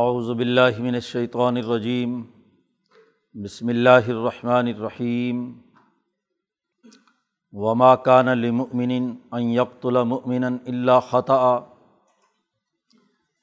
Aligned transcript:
اعوذ 0.00 0.26
باللہ 0.38 0.78
من 0.82 0.94
الشیطان 0.94 1.56
الرجیم، 1.56 2.10
بسم 3.34 3.68
اللہ 3.68 4.08
الرحمن 4.14 4.66
الرحیم، 4.66 5.38
وما 7.52 7.94
کان 8.08 8.28
لمؤمن 8.38 8.90
ان 8.90 9.42
يقتل 9.50 10.02
مؤمنا 10.08 10.48
الا 10.72 10.98
خطأ، 11.06 11.38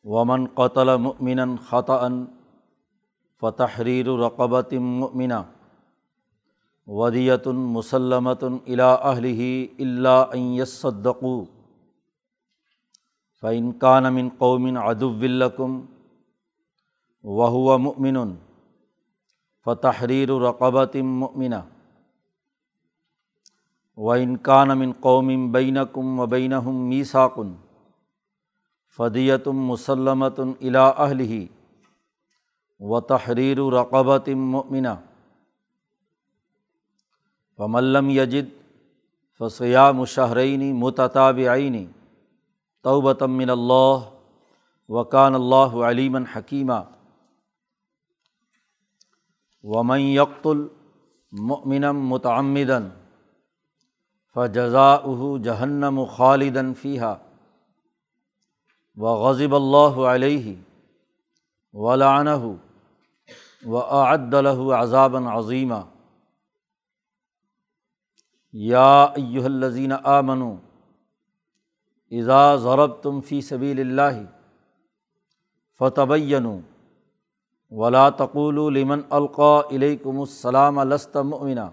ومن 0.05 0.45
قتل 0.59 0.95
مؤمنا 1.05 1.45
خطأ، 1.69 2.07
فتحریر 3.41 4.11
رقبۃ 4.19 4.73
مؤمنہ 4.81 5.41
ودیت 6.87 7.47
مسلمۃ 7.47 8.43
الا 8.43 8.91
اللہ 9.07 10.21
ان 10.33 10.53
يصدقوا 10.59 11.43
فإن 13.43 13.71
كان 13.85 14.13
من 14.13 14.29
قوم 14.37 14.77
عدو 14.77 15.11
لكم 15.23 15.81
وهو 17.23 17.77
مؤمن 17.77 18.17
فتحریر 19.65 20.29
رقبۃ 20.41 20.95
مؤمنہ 21.03 21.61
وإن 23.97 24.35
كان 24.37 24.77
من 24.77 24.91
قوم 25.01 25.51
بينكم 25.51 26.19
وبينهم 26.19 26.89
ميثاق 26.89 27.39
فدیت 28.99 29.47
مسلمۃ 29.47 30.39
الا 30.39 30.87
اہلہ 30.87 31.45
و 32.79 32.99
تحریر 33.07 33.57
رقبۃ 33.73 34.27
مؤمنہ 34.35 34.95
فملم 37.59 38.09
یجد 38.09 38.49
فسیا 39.41 39.91
مشہرینی 39.91 40.71
متطابعینی 40.73 41.85
توبۃ 42.85 43.21
من 43.29 43.49
اللہ 43.49 44.09
وکان 44.89 45.35
اللہ 45.35 45.75
علیمً 45.85 46.23
حکیمہ 46.35 46.81
ومن 49.63 49.99
یقت 49.99 50.47
المؤمنم 50.47 52.09
متعمدن 52.09 52.89
فجزا 54.35 54.95
جہنم 55.43 56.03
خالدن 56.05 56.73
فیحہ 56.73 57.13
و 58.97 59.13
غضب 59.17 59.55
اللہ 59.55 59.99
علیہ 60.07 60.55
ولعنہ 61.73 62.53
و 63.63 63.77
اعد 63.77 64.33
له 64.35 64.75
عذابا 64.75 65.19
عظیمہ 65.33 65.79
یا 68.53 68.91
ایہا 69.15 69.45
الذین 69.45 69.93
آمنوا 70.03 70.55
اذا 72.11 72.43
ضربتم 72.57 73.21
فی 73.21 73.41
سبیل 73.41 73.79
اللہ 73.79 74.21
فتبینوا 75.79 76.59
ولا 77.73 78.09
تقولوا 78.11 78.69
لمن 78.71 79.01
القا 79.11 79.53
الیکم 79.59 80.19
السلام 80.21 80.79
لست 80.83 81.15
مؤمنا 81.27 81.69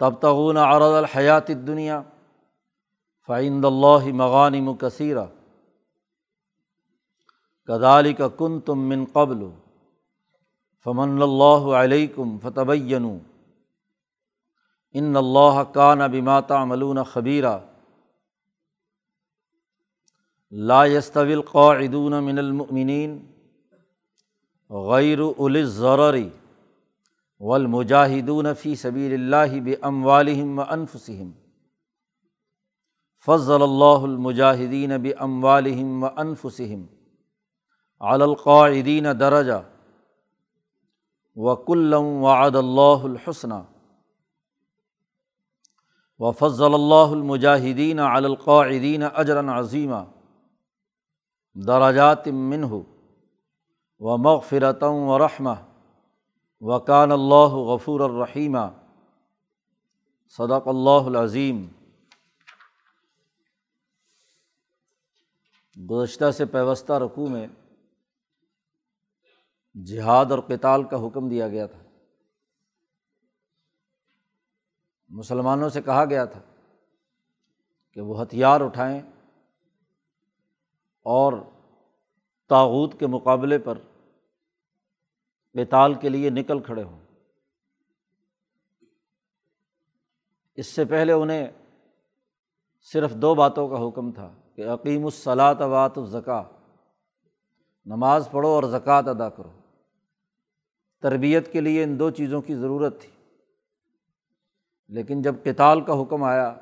تبتغون 0.00 0.56
عرض 0.58 0.94
الحیات 0.94 1.50
الدنیا 1.50 2.00
فعند 3.28 3.64
اللہ 3.64 4.06
مغانم 4.14 4.74
کثیرہ 4.76 5.24
کدالی 7.68 8.12
کا 8.14 8.28
کن 8.36 8.60
تم 8.60 8.88
من 8.88 9.04
قبل 9.12 9.48
فمن 10.86 11.22
اللہ 11.22 11.72
علیکم 11.76 12.36
فتبین 12.42 13.08
ان 14.94 15.16
اللہ 15.16 15.62
کان 15.72 16.10
بماتا 16.10 16.64
ملون 16.64 17.02
خبیرہ 17.04 17.58
لا 20.52 20.84
يستوي 20.84 21.34
القاعدون 21.34 22.22
من 22.22 22.38
المؤمنين 22.38 23.18
غیر 24.70 25.18
الضرری 25.38 26.28
والمجاہدون 27.40 28.46
فی 28.54 28.74
سبیل 28.74 29.12
اللہ 29.12 29.60
باموالہم 29.60 30.58
وانفسہم 30.58 31.30
فضل 33.26 33.62
اللہ 33.62 34.02
المجاہدین 34.02 34.92
باموالہم 35.02 36.02
وانفسہم 36.02 36.84
علی 38.00 38.22
القاعدین 38.22 39.06
درجہ. 39.20 39.62
وکلم 41.36 42.04
وعد 42.04 42.56
اللہ 42.56 43.04
الحسنہ. 43.04 43.54
و 46.18 46.32
فضل 46.32 46.74
اللہ 46.74 47.10
المجاہدین 47.10 47.98
علی 47.98 48.26
القاعدین 48.26 49.02
اجرا 49.14 49.58
عظیمہ 49.58 50.04
دراجات 51.54 52.28
منہ. 52.28 52.97
و 54.00 54.16
مغفرتم 54.16 54.92
و 54.92 55.18
رحمہ 55.18 55.50
وکان 56.60 57.12
اللہ 57.12 57.54
غفور 57.54 58.00
الرحیمہ 58.00 58.66
صدق 60.28 60.68
اللہ 60.68 61.06
العظیم. 61.06 61.68
گزشتہ 65.90 66.30
سے 66.30 66.44
پیوستہ 66.44 66.92
رقوع 66.92 67.28
میں 67.28 67.46
جہاد 69.84 70.26
اور 70.30 70.38
کتال 70.38 70.82
کا 70.82 70.96
حکم 70.96 71.28
دیا 71.28 71.48
گیا 71.48 71.66
تھا۔ 71.66 71.82
مسلمانوں 75.08 75.68
سے 75.68 75.82
کہا 75.82 76.04
گیا 76.04 76.24
تھا 76.24 76.40
کہ 77.92 78.00
وہ 78.00 78.22
ہتھیار 78.22 78.60
اٹھائیں 78.60 79.00
اور 81.02 81.32
تاوت 82.48 82.98
کے 82.98 83.06
مقابلے 83.06 83.58
پر 83.58 83.78
کتال 85.54 85.94
کے 85.94 86.08
لیے 86.08 86.30
نکل 86.30 86.62
کھڑے 86.62 86.82
ہوں۔ 86.82 87.00
اس 90.54 90.66
سے 90.66 90.84
پہلے 90.84 91.12
انہیں 91.12 91.48
صرف 92.80 93.12
دو 93.14 93.34
باتوں 93.34 93.68
کا 93.68 93.88
حکم 93.88 94.12
تھا 94.12 94.34
کہ 94.56 94.68
عقیم 94.68 95.04
الصلاۃ 95.04 95.54
وات 95.54 95.98
الزکا 95.98 96.44
نماز 97.86 98.28
پڑھو 98.30 98.48
اور 98.48 98.62
زکوٰۃ 98.62 99.02
ادا 99.06 99.28
کرو۔ 99.28 99.52
تربیت 101.00 101.52
کے 101.52 101.60
لیے 101.60 101.82
ان 101.84 101.98
دو 101.98 102.10
چیزوں 102.10 102.42
کی 102.42 102.54
ضرورت 102.54 103.00
تھی۔ 103.00 103.10
لیکن 104.88 105.22
جب 105.22 105.34
کتال 105.44 105.80
کا 105.80 106.02
حکم 106.02 106.22
آیا 106.22 106.54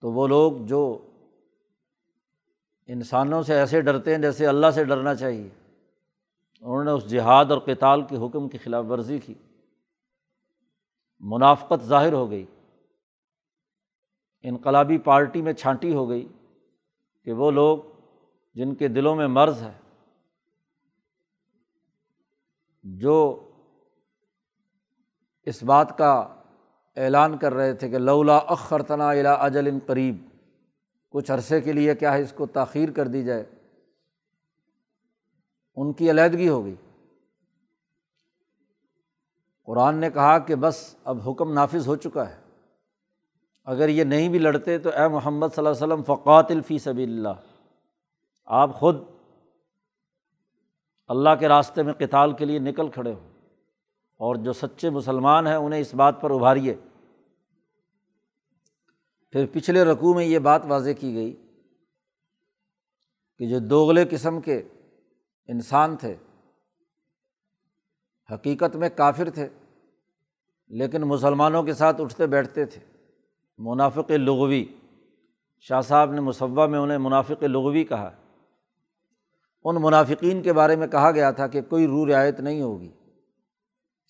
تو 0.00 0.12
وہ 0.12 0.28
لوگ 0.28 0.52
جو 0.52 1.10
انسانوں 2.86 3.42
سے 3.42 3.54
ایسے 3.54 3.80
ڈرتے 3.80 4.14
ہیں 4.14 4.22
جیسے 4.22 4.46
اللہ 4.46 4.70
سے 4.70 4.84
ڈرنا 4.84 5.14
چاہیے۔ 5.14 5.48
انہوں 6.60 6.84
نے 6.84 6.90
اس 6.90 7.10
جہاد 7.10 7.44
اور 7.44 7.58
کتال 7.58 8.02
کے 8.02 8.16
حکم 8.16 8.48
کی 8.48 8.58
خلاف 8.58 8.84
ورزی 8.88 9.18
کی۔ 9.18 9.34
منافقت 11.20 11.82
ظاہر 11.82 12.12
ہو 12.12 12.30
گئی۔ 12.30 12.46
انقلابی 14.42 14.98
پارٹی 14.98 15.42
میں 15.42 15.52
چھانٹی 15.52 15.94
ہو 15.94 16.08
گئی 16.08 16.28
کہ 17.24 17.32
وہ 17.32 17.50
لوگ 17.50 17.78
جن 18.54 18.74
کے 18.74 18.88
دلوں 18.88 19.16
میں 19.16 19.26
مرض 19.26 19.62
ہے، 19.62 19.72
جو 22.84 23.16
اس 25.42 25.62
بات 25.62 25.98
کا 25.98 26.12
اعلان 26.96 27.36
کر 27.38 27.54
رہے 27.54 27.74
تھے 27.74 27.88
کہ 27.88 27.98
لولا 27.98 28.36
اخرتنا 28.36 29.08
الا 29.08 29.32
اجل 29.32 29.78
قریب۔ 29.86 30.16
کچھ 31.14 31.30
عرصے 31.30 31.60
کے 31.60 31.72
لیے 31.72 31.94
کیا 31.94 32.12
ہے 32.12 32.22
اس 32.22 32.32
کو 32.32 32.46
تاخیر 32.46 32.90
کر 32.90 33.06
دی 33.06 33.24
جائے؟ 33.24 33.44
ان 35.76 35.92
کی 35.92 36.10
علیحدگی 36.10 36.48
ہو 36.48 36.64
گئی۔ 36.64 36.74
قرآن 39.64 39.94
نے 39.94 40.10
کہا 40.10 40.38
کہ 40.38 40.54
بس 40.54 40.94
اب 41.04 41.30
حکم 41.30 41.52
نافذ 41.52 41.86
ہو 41.86 41.96
چکا 41.96 42.30
ہے۔ 42.30 42.40
اگر 43.64 43.88
یہ 43.88 44.04
نہیں 44.04 44.28
بھی 44.28 44.38
لڑتے 44.38 44.78
تو 44.78 44.90
اے 44.90 45.08
محمد 45.08 45.46
صلی 45.54 45.66
اللہ 45.66 45.84
علیہ 45.84 45.94
وسلم 45.94 46.02
فقات 46.02 46.50
الفی 46.50 46.78
سبی 46.78 47.04
اللہ۔ 47.04 47.62
آپ 48.44 48.74
خود 48.74 48.96
اللہ 51.08 51.30
کے 51.40 51.48
راستے 51.48 51.82
میں 51.82 51.92
کتال 51.92 52.32
کے 52.32 52.44
لیے 52.44 52.58
نکل 52.58 52.88
کھڑے 52.88 53.12
ہوں 53.12 53.30
اور 54.16 54.36
جو 54.36 54.52
سچے 54.52 54.90
مسلمان 54.90 55.46
ہیں 55.46 55.54
انہیں 55.54 55.80
اس 55.80 55.94
بات 55.94 56.20
پر 56.20 56.30
ابھاریے۔ 56.30 56.74
پھر 59.34 59.46
پچھلے 59.52 59.84
رقوع 59.84 60.14
میں 60.14 60.24
یہ 60.24 60.38
بات 60.38 60.62
واضح 60.64 60.90
کی 61.00 61.14
گئی 61.14 61.46
کہ 63.38 63.46
جو 63.46 63.58
دوغلے 63.58 64.04
قسم 64.10 64.40
کے 64.40 64.62
انسان 65.46 65.96
تھے، 65.96 66.16
حقیقت 68.34 68.76
میں 68.76 68.88
کافر 68.96 69.30
تھے، 69.30 69.48
لیکن 70.68 71.02
مسلمانوں 71.02 71.62
کے 71.62 71.72
ساتھ 71.72 72.00
اٹھتے 72.00 72.26
بیٹھتے 72.26 72.64
تھے۔ 72.64 72.80
منافق 73.58 74.10
لغوی، 74.10 74.64
شاہ 75.60 75.80
صاحب 75.80 76.12
نے 76.12 76.20
مصوع 76.20 76.66
میں 76.66 76.78
انہیں 76.78 76.98
منافق 76.98 77.42
لغوی 77.42 77.84
کہا۔ 77.84 78.10
ان 79.64 79.76
منافقین 79.80 80.42
کے 80.42 80.52
بارے 80.52 80.76
میں 80.76 80.86
کہا 80.86 81.10
گیا 81.10 81.30
تھا 81.30 81.46
کہ 81.46 81.62
کوئی 81.62 81.86
رو 81.86 82.06
رعایت 82.06 82.40
نہیں 82.40 82.62
ہوگی۔ 82.62 82.92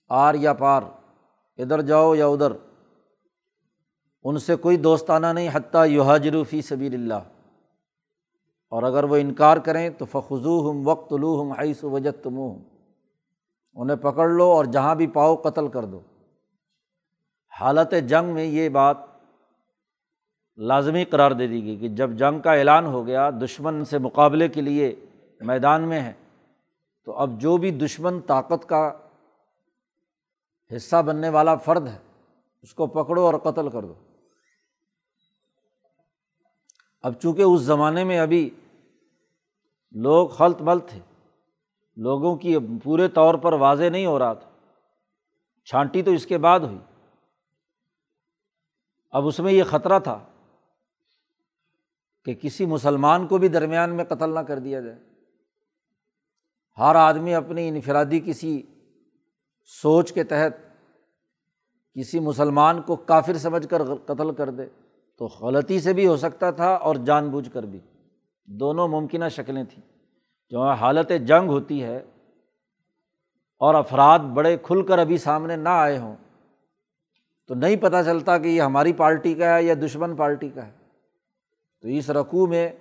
آر 0.08 0.34
یا 0.34 0.52
پار، 0.52 0.82
ادھر 1.58 1.82
جاؤ 1.82 2.14
یا 2.14 2.26
ادھر۔ 2.26 2.73
ان 4.24 4.38
سے 4.38 4.56
کوئی 4.56 4.76
دوستانہ 4.76 5.26
نہیں، 5.26 5.48
حتیٰ 5.52 5.86
یوہاجر 5.88 6.42
فی 6.50 6.62
سبیل 6.62 6.94
اللہ 6.94 7.28
اور 8.72 8.82
اگر 8.82 9.04
وہ 9.04 9.16
انکار 9.16 9.56
کریں 9.56 9.90
تو 9.90 10.04
فخو 10.04 10.70
ہم 10.70 10.88
وقت 10.88 11.12
لو 11.12 11.42
ہم 11.42 11.52
عیس 11.52 11.84
وجت 11.84 12.24
تم 12.24 12.38
انہیں 13.76 13.96
پکڑ 13.96 14.28
لو 14.28 14.44
اور 14.44 14.64
جہاں 14.64 14.94
بھی 14.94 15.06
پاؤ 15.06 15.36
قتل 15.36 15.68
کر 15.68 15.84
دو۔ 15.84 16.00
حالت 17.60 17.94
جنگ 18.08 18.34
میں 18.34 18.44
یہ 18.44 18.68
بات 18.68 18.96
لازمی 20.56 21.04
قرار 21.04 21.30
دے 21.30 21.46
دی 21.46 21.64
گئی 21.64 21.76
کہ 21.76 21.88
جب 21.88 22.10
جنگ 22.10 22.40
کا 22.40 22.52
اعلان 22.52 22.86
ہو 22.86 23.06
گیا، 23.06 23.30
دشمن 23.30 23.84
سے 23.84 23.98
مقابلے 23.98 24.48
کے 24.48 24.60
لیے 24.60 24.94
میدان 25.40 25.82
میں 25.82 26.00
ہے 26.00 26.12
تو 27.04 27.12
اب 27.12 27.40
جو 27.40 27.56
بھی 27.56 27.70
دشمن 27.70 28.20
طاقت 28.20 28.68
کا 28.68 28.92
حصہ 30.76 31.02
بننے 31.02 31.28
والا 31.28 31.54
فرد 31.54 31.86
ہے، 31.86 31.98
اس 32.62 32.74
کو 32.74 32.86
پکڑو 32.86 33.22
اور 33.22 33.34
قتل 33.34 33.68
کر 33.68 33.82
دو۔ 33.82 33.94
اب 37.04 37.12
چونکہ 37.20 37.42
اس 37.42 37.60
زمانے 37.60 38.04
میں 38.04 38.18
ابھی 38.18 38.50
لوگ 39.92 40.28
خلط 40.28 40.60
مل 40.60 40.78
تھے، 40.78 41.00
لوگوں 41.96 42.36
کی 42.36 42.56
پورے 42.84 43.08
طور 43.08 43.34
پر 43.34 43.52
واضح 43.52 43.84
نہیں 43.84 44.06
ہو 44.06 44.18
رہا 44.18 44.32
تھا۔ 44.32 44.50
چھانٹی 45.64 46.02
تو 46.02 46.10
اس 46.10 46.26
کے 46.26 46.38
بعد 46.38 46.60
ہوئی۔ 46.60 46.78
اب 49.10 49.26
اس 49.26 49.40
میں 49.40 49.52
یہ 49.52 49.64
خطرہ 49.64 49.98
تھا 49.98 50.24
کہ 52.24 52.34
کسی 52.34 52.66
مسلمان 52.66 53.26
کو 53.26 53.38
بھی 53.38 53.48
درمیان 53.48 53.96
میں 53.96 54.04
قتل 54.04 54.34
نہ 54.34 54.40
کر 54.40 54.58
دیا 54.58 54.80
جائے۔ 54.80 54.98
ہر 56.78 56.94
آدمی 56.94 57.34
اپنی 57.34 57.68
انفرادی 57.68 58.20
کسی 58.20 58.62
سوچ 59.64 60.12
کے 60.12 60.24
تحت 60.24 60.52
کسی 61.94 62.20
مسلمان 62.20 62.82
کو 62.82 62.96
کافر 62.96 63.34
سمجھ 63.34 63.68
کر 63.68 63.94
قتل 63.94 64.34
کر 64.34 64.50
دے۔ 64.50 64.83
تو 65.18 65.26
غلطی 65.26 65.80
سے 65.80 65.92
بھی 65.92 66.06
ہو 66.06 66.16
سکتا 66.16 66.50
تھا 66.50 66.74
اور 66.74 66.96
جان 66.96 67.30
بوجھ 67.30 67.50
کر 67.50 67.62
بھی۔ 67.62 67.80
دونوں 68.44 68.88
ممکنہ 68.88 69.24
شکلیں 69.30 69.64
تھیں۔ 69.64 69.94
جو 70.50 70.62
حالت 70.62 71.12
جنگ 71.26 71.48
ہوتی 71.48 71.82
ہے 71.82 71.96
اور 73.58 73.74
افراد 73.74 74.18
بڑے 74.18 74.56
کھل 74.62 74.82
کر 74.82 74.98
ابھی 74.98 75.18
سامنے 75.18 75.56
نہ 75.56 75.68
آئے 75.68 75.98
ہوں، 75.98 76.16
تو 77.46 77.54
نہیں 77.54 77.76
پتہ 77.76 77.96
چلتا 78.04 78.38
کہ 78.38 78.48
یہ 78.48 78.62
ہماری 78.62 78.92
پارٹی 78.92 79.34
کا 79.34 79.54
ہے 79.54 79.62
یا 79.62 79.74
دشمن 79.84 80.16
پارٹی 80.16 80.48
کا 80.48 80.66
ہے۔ 80.66 80.72
تو 81.80 81.88
اس 81.88 82.10
رقوع 82.10 82.46
میں 82.46 82.72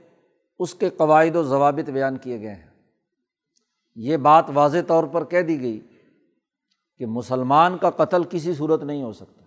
اس 0.60 0.74
کے 0.74 0.90
قواعد 0.90 1.36
و 1.36 1.44
ضوابط 1.44 1.90
بیان 1.90 2.18
کیے 2.18 2.42
گئے 2.42 2.56
ہیں۔ 2.56 2.70
یہ 3.96 4.18
بات 4.18 4.46
واضح 4.54 4.78
طور 4.88 5.04
پر 5.04 5.26
کہہ 5.26 5.42
دی 5.42 5.62
گئی 5.62 5.80
کہ 6.98 7.06
مسلمان 7.06 7.78
کا 7.78 7.90
قتل 7.90 8.24
کسی 8.30 8.54
صورت 8.54 8.84
نہیں 8.84 9.04
ہو 9.04 9.14
سکتا۔ 9.14 9.43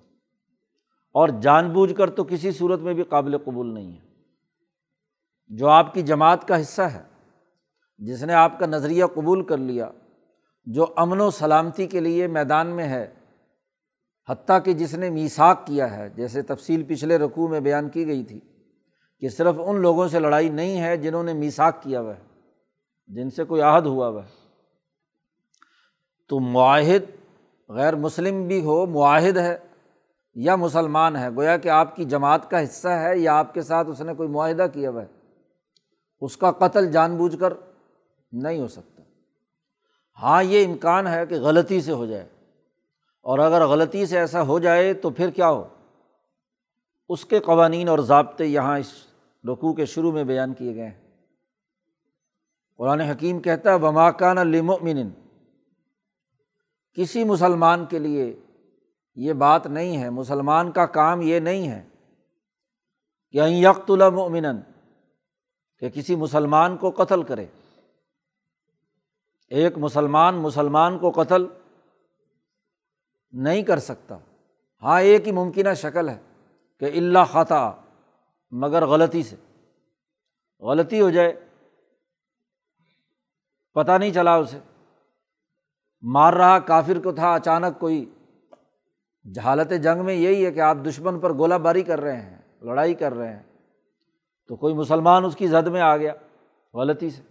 اور 1.16 1.28
جان 1.28 1.70
بوجھ 1.70 1.94
کر 1.94 2.10
تو 2.10 2.24
کسی 2.24 2.50
صورت 2.50 2.80
میں 2.80 2.94
بھی 2.94 3.02
قابل 3.02 3.38
قبول 3.38 3.74
نہیں 3.74 3.92
ہے۔ 3.92 4.00
جو 5.48 5.68
آپ 5.68 5.94
کی 5.94 6.02
جماعت 6.02 6.48
کا 6.48 6.60
حصہ 6.60 6.82
ہے، 6.82 7.02
جس 7.98 8.24
نے 8.24 8.32
آپ 8.32 8.58
کا 8.58 8.66
نظریہ 8.66 9.04
قبول 9.14 9.44
کر 9.44 9.56
لیا، 9.56 9.90
جو 10.66 10.86
امن 10.96 11.20
و 11.20 11.30
سلامتی 11.30 11.86
کے 11.86 12.00
لیے 12.00 12.26
میدان 12.26 12.66
میں 12.66 12.88
ہے، 12.88 13.14
حتیٰ 14.28 14.58
کہ 14.64 14.72
جس 14.72 14.94
نے 14.94 15.10
میساک 15.10 15.66
کیا 15.66 15.96
ہے، 15.96 16.08
جیسے 16.08 16.42
تفصیل 16.42 16.82
پچھلے 16.82 17.18
رقوع 17.18 17.48
میں 17.48 17.60
بیان 17.60 17.88
کی 17.88 18.06
گئی 18.06 18.24
تھی 18.24 18.40
کہ 19.20 19.28
صرف 19.28 19.54
ان 19.58 19.80
لوگوں 19.80 20.08
سے 20.08 20.20
لڑائی 20.20 20.48
نہیں 20.48 20.80
ہے 20.80 20.96
جنہوں 20.96 21.22
نے 21.22 21.32
میساک 21.32 21.82
کیا 21.82 22.00
ہوا 22.00 22.14
ہے، 22.16 22.22
جن 23.06 23.30
سے 23.30 23.44
کوئی 23.44 23.62
عہد 23.62 23.86
ہوا 23.86 24.08
ہوا 24.08 24.24
ہے۔ 24.24 24.48
تو 26.28 26.40
معاہد 26.40 27.04
غیر 27.68 27.94
مسلم 27.94 28.46
بھی 28.46 28.60
ہو، 28.64 28.86
معاہد 28.86 29.36
ہے 29.36 29.58
یا 30.36 30.56
مسلمان 30.56 31.16
ہے، 31.16 31.28
گویا 31.30 31.56
کہ 31.56 31.68
آپ 31.68 31.96
کی 31.96 32.04
جماعت 32.04 32.50
کا 32.50 32.64
حصہ 32.64 32.88
ہے 32.88 33.18
یا 33.18 33.38
آپ 33.38 33.54
کے 33.54 33.62
ساتھ 33.62 33.88
اس 33.88 34.00
نے 34.00 34.14
کوئی 34.14 34.28
معاہدہ 34.28 34.66
کیا 34.72 34.90
ہوا 34.90 35.02
ہے، 35.02 35.06
اس 36.20 36.36
کا 36.36 36.52
قتل 36.52 36.92
جان 36.92 37.16
بوجھ 37.16 37.36
کر 37.40 37.52
نہیں 38.32 38.60
ہو 38.60 38.68
سکتا۔ 38.68 39.02
ہاں 40.22 40.42
یہ 40.42 40.66
امکان 40.66 41.06
ہے 41.06 41.26
کہ 41.26 41.34
غلطی 41.34 41.80
سے 41.80 41.92
ہو 41.92 42.06
جائے۔ 42.06 42.28
اور 43.22 43.38
اگر 43.38 43.66
غلطی 43.66 44.06
سے 44.06 44.18
ایسا 44.18 44.42
ہو 44.42 44.58
جائے 44.58 44.94
تو 44.94 45.10
پھر 45.10 45.30
کیا 45.30 45.50
ہو؟ 45.50 45.68
اس 47.08 47.24
کے 47.24 47.40
قوانین 47.40 47.88
اور 47.88 47.98
ضابطے 47.98 48.46
یہاں 48.46 48.78
اس 48.78 48.92
رقوع 49.48 49.72
کے 49.72 49.86
شروع 49.86 50.12
میں 50.12 50.24
بیان 50.24 50.54
کیے 50.54 50.74
گئے 50.74 50.88
ہیں۔ 50.88 51.10
قرآن 52.76 53.00
حکیم 53.00 53.40
کہتا 53.40 53.70
ہے 53.70 53.74
وماکان 53.74 54.36
لمن 54.36 55.08
کسی 56.92 57.24
مسلمان 57.24 57.84
کے 57.84 57.98
لیے 57.98 58.40
یہ 59.16 59.32
بات 59.32 59.66
نہیں 59.66 60.02
ہے، 60.02 60.10
مسلمان 60.10 60.72
کا 60.72 60.86
کام 60.86 61.20
یہ 61.20 61.40
نہیں 61.40 61.68
ہے 61.68 61.88
کہ 63.30 63.40
یکت 63.42 63.90
المن 63.90 64.46
کہ 65.78 65.88
کسی 65.88 66.16
مسلمان 66.16 66.76
کو 66.76 66.90
قتل 66.90 67.22
کرے۔ 67.22 67.46
ایک 69.48 69.78
مسلمان 69.78 70.34
مسلمان 70.34 70.98
کو 70.98 71.10
قتل 71.10 71.46
نہیں 73.32 73.62
کر 73.62 73.78
سکتا۔ 73.78 74.18
ہاں 74.82 75.00
ایک 75.00 75.26
ہی 75.26 75.32
ممکنہ 75.32 75.74
شکل 75.74 76.08
ہے 76.08 76.18
کہ 76.80 76.84
اللہ 76.84 77.18
خطا، 77.32 77.72
مگر 78.50 78.86
غلطی 78.86 79.22
سے۔ 79.22 79.36
غلطی 80.60 81.00
ہو 81.00 81.10
جائے، 81.10 81.48
پتہ 83.74 83.92
نہیں 83.92 84.12
چلا 84.12 84.34
اسے۔ 84.34 84.58
مار 86.02 86.32
رہا 86.32 86.58
کافر 86.58 86.98
کو 87.04 87.12
تھا، 87.12 87.34
اچانک 87.34 87.80
کوئی 87.80 88.12
جہالت 89.34 89.72
جنگ 89.82 90.04
میں 90.04 90.14
یہی 90.14 90.46
ہے 90.46 90.52
کہ 90.52 90.60
آپ 90.60 90.76
دشمن 90.88 91.20
پر 91.20 91.32
گولہ 91.32 91.54
باری 91.54 91.82
کر 91.82 92.00
رہے 92.00 92.20
ہیں، 92.20 92.38
لڑائی 92.62 92.94
کر 92.94 93.14
رہے 93.14 93.36
ہیں۔ 93.36 93.42
تو 94.48 94.56
کوئی 94.56 94.74
مسلمان 94.74 95.24
اس 95.24 95.36
کی 95.36 95.46
زد 95.46 95.66
میں 95.66 95.80
آ 95.80 95.96
گیا، 95.96 96.12
غلطی 96.74 97.10
سے۔ 97.10 97.22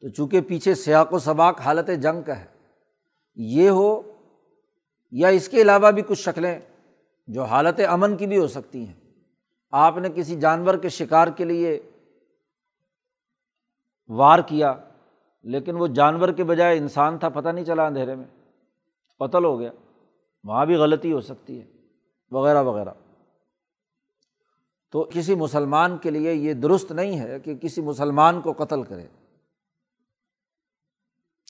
تو 0.00 0.08
چونکہ 0.08 0.40
پیچھے 0.40 0.74
سیاق 0.74 1.12
و 1.12 1.18
سباق 1.18 1.60
حالت 1.60 1.90
جنگ 2.02 2.22
کا 2.22 2.40
ہے، 2.40 2.46
یہ 3.34 3.68
ہو 3.70 4.02
یا 5.10 5.28
اس 5.28 5.48
کے 5.48 5.62
علاوہ 5.62 5.90
بھی 5.90 6.02
کچھ 6.02 6.20
شکلیں 6.20 6.58
جو 7.26 7.44
حالت 7.44 7.80
امن 7.88 8.16
کی 8.16 8.26
بھی 8.26 8.38
ہو 8.38 8.46
سکتی 8.46 8.86
ہیں۔ 8.86 8.94
آپ 9.70 9.98
نے 9.98 10.08
کسی 10.14 10.36
جانور 10.36 10.74
کے 10.74 10.88
شکار 10.88 11.28
کے 11.28 11.44
لیے 11.44 11.90
وار 14.08 14.38
کیا، 14.38 14.74
لیکن 15.42 15.76
وہ 15.76 15.86
جانور 15.86 16.28
کے 16.28 16.44
بجائے 16.44 16.78
انسان 16.78 17.18
تھا، 17.18 17.28
پتہ 17.28 17.48
نہیں 17.48 17.64
چلا 17.64 17.86
اندھیرے 17.86 18.14
میں۔ 18.14 18.37
قتل 19.18 19.44
ہو 19.44 19.60
گیا۔ 19.60 19.70
وہاں 20.44 20.66
بھی 20.66 20.74
غلطی 20.74 21.12
ہو 21.12 21.20
سکتی 21.20 21.60
ہے، 21.60 21.66
وغیرہ 22.30 22.62
وغیرہ۔ 22.62 22.90
تو 24.90 25.08
کسی 25.14 25.34
مسلمان 25.34 25.98
کے 25.98 26.10
لیے 26.10 26.34
یہ 26.34 26.54
درست 26.54 26.92
نہیں 26.92 27.20
ہے 27.20 27.40
کہ 27.40 27.54
کسی 27.54 27.80
مسلمان 27.80 28.40
کو 28.40 28.52
قتل 28.52 28.82
کرے۔ 28.82 29.06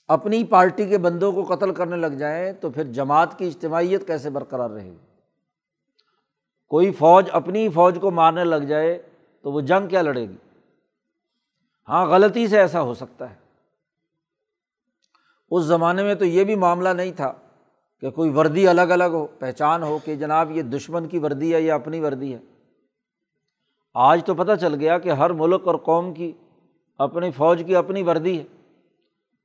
اپنی 0.08 0.44
پارٹی 0.44 0.88
کے 0.88 0.98
بندوں 0.98 1.32
کو 1.32 1.54
قتل 1.54 1.75
کرنے 1.75 1.96
لگ 1.96 2.06
جائیں 2.06 2.52
تو 2.52 2.70
پھر 2.70 2.84
جماعت 2.84 3.38
کی 3.38 3.46
اجتماعیت 3.46 4.06
کیسے 4.06 4.30
برقرار 4.30 4.70
رہے 4.70 4.90
گی؟ 4.90 4.96
کوئی 6.68 6.92
فوج 6.92 7.28
اپنی 7.32 7.68
فوج 7.68 7.98
کو 8.00 8.10
مارنے 8.10 8.44
لگ 8.44 8.64
جائے 8.64 9.02
تو 9.42 9.52
وہ 9.52 9.60
جنگ 9.60 9.88
کیا 9.88 10.02
لڑے 10.02 10.28
گی؟ 10.28 10.37
ہاں 11.88 12.06
غلطی 12.06 12.48
سے 12.48 12.58
ایسا 12.58 12.80
ہو 12.80 12.94
سکتا 12.94 13.30
ہے۔ 13.30 13.37
اس 15.50 15.64
زمانے 15.64 16.02
میں 16.02 16.14
تو 16.14 16.25
یہ 16.25 16.44
بھی 16.44 16.54
معاملہ 16.54 16.88
نہیں 16.88 17.12
تھا 17.12 17.32
کہ 18.00 18.11
کوئی 18.11 18.31
وردی 18.31 18.69
الگ 18.69 18.81
الگ 18.81 19.05
ہو، 19.05 19.26
پہچان 19.26 19.83
ہو 19.83 19.99
کہ 20.05 20.17
جناب 20.17 20.50
یہ 20.50 20.62
دشمن 20.62 21.09
کی 21.09 21.19
وردی 21.19 21.55
ہے 21.55 21.61
یا 21.61 21.75
اپنی 21.75 22.00
وردی 22.00 22.35
ہے۔ 22.35 22.38
آج 23.95 24.25
تو 24.25 24.35
پتہ 24.35 24.52
چل 24.61 24.75
گیا 24.75 24.99
کہ 24.99 25.09
ہر 25.09 25.31
ملک 25.31 25.67
اور 25.67 25.75
قوم 25.75 26.14
کی 26.14 26.33
اپنی 26.99 27.31
فوج 27.31 27.62
کی 27.67 27.76
اپنی 27.76 28.02
وردی 28.02 28.38
ہے۔ 28.38 28.45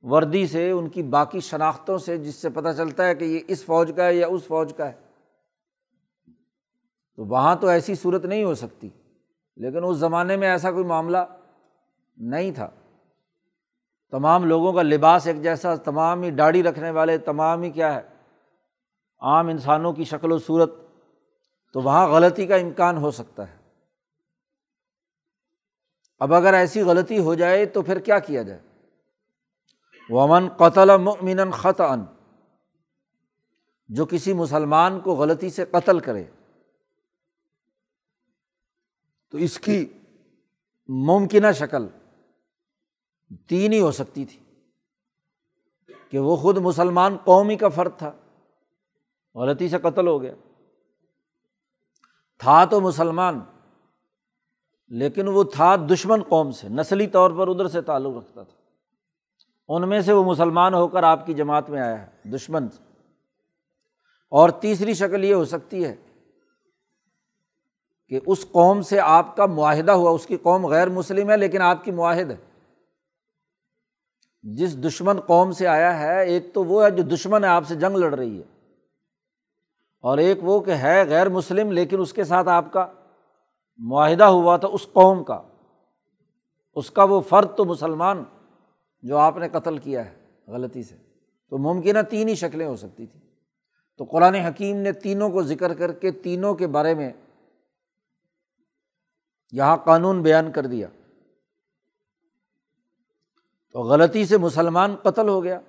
وردی 0.02 0.46
سے 0.46 0.70
ان 0.70 0.88
کی 0.88 1.02
باقی 1.02 1.40
شناختوں 1.40 1.98
سے 1.98 2.18
جس 2.18 2.34
سے 2.34 2.50
پتہ 2.50 2.68
چلتا 2.76 3.06
ہے 3.06 3.14
کہ 3.14 3.24
یہ 3.24 3.40
اس 3.48 3.64
فوج 3.64 3.92
کا 3.96 4.06
ہے 4.06 4.14
یا 4.14 4.26
اس 4.26 4.46
فوج 4.46 4.72
کا 4.76 4.88
ہے۔ 4.88 4.92
تو 7.16 7.24
وہاں 7.24 7.56
تو 7.56 7.66
ایسی 7.66 7.94
صورت 7.94 8.24
نہیں 8.24 8.44
ہو 8.44 8.54
سکتی۔ 8.54 8.88
لیکن 9.56 9.78
اس 9.84 9.96
زمانے 9.96 10.36
میں 10.36 10.48
ایسا 10.48 10.72
کوئی 10.72 10.84
معاملہ 10.84 11.18
نہیں 12.16 12.50
تھا۔ 12.50 12.70
تمام 14.10 14.44
لوگوں 14.44 14.72
کا 14.72 14.82
لباس 14.82 15.26
ایک 15.26 15.42
جیسا، 15.42 15.74
تمام 15.74 16.22
ہی 16.22 16.30
داڑھی 16.30 16.62
رکھنے 16.62 16.90
والے، 16.90 17.18
تمام 17.18 17.62
ہی 17.62 17.70
کیا 17.70 17.94
ہے؟ 17.94 18.13
عام 19.24 19.48
انسانوں 19.48 19.92
کی 19.92 20.04
شکل 20.04 20.32
و 20.32 20.38
صورت، 20.38 20.72
تو 21.72 21.80
وہاں 21.80 22.08
غلطی 22.08 22.46
کا 22.46 22.56
امکان 22.56 22.96
ہو 22.96 23.10
سکتا 23.10 23.48
ہے۔ 23.48 23.56
اب 26.18 26.34
اگر 26.34 26.54
ایسی 26.54 26.82
غلطی 26.82 27.18
ہو 27.18 27.34
جائے 27.34 27.66
تو 27.66 27.82
پھر 27.82 27.98
کیا 27.98 28.18
کیا 28.18 28.42
جائے؟ 28.42 28.60
ومن 30.10 30.48
قتل 30.48 30.96
مؤمن 30.96 31.50
خط 31.50 31.80
ان 31.80 32.04
جو 33.88 34.06
کسی 34.06 34.32
مسلمان 34.32 35.00
کو 35.00 35.14
غلطی 35.14 35.50
سے 35.50 35.64
قتل 35.64 36.00
کرے۔ 36.00 36.24
تو 39.30 39.38
اس 39.38 39.60
کی 39.60 39.86
ممکنہ 40.88 41.52
شکل 41.54 41.86
تین 43.48 43.72
ہی 43.72 43.80
ہو 43.80 43.92
سکتی 43.92 44.24
تھی 44.24 44.40
کہ 46.10 46.18
وہ 46.18 46.36
خود 46.36 46.58
مسلمان 46.58 47.16
قومی 47.24 47.56
کا 47.56 47.68
فرد 47.68 47.90
تھا۔ 47.98 48.12
غلطی 49.34 49.68
سے 49.68 49.78
قتل 49.78 50.06
ہو 50.06 50.22
گیا۔ 50.22 50.32
تھا 52.38 52.64
تو 52.64 52.80
مسلمان، 52.80 53.40
لیکن 54.88 55.28
وہ 55.28 55.44
تھا 55.44 55.76
دشمن 55.76 56.22
قوم 56.22 56.50
سے، 56.50 56.68
نسلی 56.68 57.06
طور 57.06 57.30
پر 57.30 57.48
ادھر 57.48 57.68
سے 57.68 57.82
تعلق 57.82 58.16
رکھتا 58.16 58.42
تھا۔ 58.42 58.64
ان 59.68 59.88
میں 59.88 60.00
سے 60.00 60.12
وہ 60.12 60.24
مسلمان 60.24 60.74
ہو 60.74 60.88
کر 60.88 61.02
آپ 61.02 61.26
کی 61.26 61.34
جماعت 61.34 61.70
میں 61.70 61.80
آیا 61.80 62.06
ہے، 62.06 62.28
دشمن۔ 62.30 62.68
سے 62.68 62.82
اور 64.28 64.48
تیسری 64.48 64.94
شکل 64.94 65.24
یہ 65.24 65.34
ہو 65.34 65.44
سکتی 65.44 65.84
ہے 65.84 65.96
کہ 68.08 68.20
اس 68.26 68.46
قوم 68.52 68.82
سے 68.82 69.00
آپ 69.00 69.36
کا 69.36 69.46
معاہدہ 69.46 69.92
ہوا۔ 69.92 70.10
اس 70.10 70.26
کی 70.26 70.36
قوم 70.36 70.66
غیر 70.66 70.88
مسلم 70.88 71.30
ہے، 71.30 71.36
لیکن 71.36 71.62
آپ 71.62 71.84
کی 71.84 71.90
معاہد 71.90 72.30
ہے۔ 72.30 72.36
جس 74.42 74.84
دشمن 74.84 75.20
قوم 75.20 75.52
سے 75.52 75.66
آیا 75.66 76.00
ہے، 76.00 76.24
ایک 76.24 76.54
تو 76.54 76.64
وہ 76.64 76.84
ہے 76.84 76.90
جو 76.90 77.02
دشمن 77.02 77.44
ہے 77.44 77.48
آپ 77.48 77.66
سے 77.68 77.74
جنگ 77.74 77.96
لڑ 77.96 78.14
رہی 78.14 78.38
ہے۔ 78.38 78.53
اور 80.04 80.18
ایک 80.18 80.38
وہ 80.42 80.60
کہ 80.60 80.70
ہے 80.70 81.08
غیر 81.08 81.28
مسلم 81.28 81.72
لیکن 81.72 82.00
اس 82.00 82.12
کے 82.12 82.24
ساتھ 82.24 82.48
آپ 82.48 82.72
کا 82.72 82.92
معاہدہ 83.78 84.24
ہوا 84.24 84.56
تھا 84.56 84.68
اس 84.68 84.86
قوم 84.92 85.24
کا، 85.24 85.42
اس 86.74 86.90
کا 86.90 87.04
وہ 87.04 87.20
فرد 87.20 87.56
تو 87.56 87.64
مسلمان 87.64 88.24
جو 89.02 89.18
آپ 89.18 89.36
نے 89.36 89.48
قتل 89.48 89.78
کیا 89.78 90.04
ہے 90.06 90.14
غلطی 90.46 90.82
سے۔ 90.82 90.96
تو 91.50 91.58
ممکنہ 91.58 91.98
تین 92.10 92.28
ہی 92.28 92.34
شکلیں 92.34 92.66
ہو 92.66 92.76
سکتی 92.76 93.06
تھیں۔ 93.06 93.20
تو 93.98 94.04
قرآن 94.04 94.34
حکیم 94.34 94.76
نے 94.76 94.92
تینوں 94.92 95.30
کو 95.30 95.42
ذکر 95.42 95.74
کر 95.74 95.92
کے 95.92 96.10
تینوں 96.10 96.54
کے 96.54 96.66
بارے 96.66 96.94
میں 96.94 97.12
یہاں 99.52 99.76
قانون 99.76 100.22
بیان 100.22 100.52
کر 100.52 100.66
دیا۔ 100.66 100.88
تو 103.72 103.80
غلطی 103.80 104.26
سے 104.26 104.38
مسلمان 104.38 104.96
قتل 105.02 105.28
ہو 105.28 105.44
گیا 105.44 105.60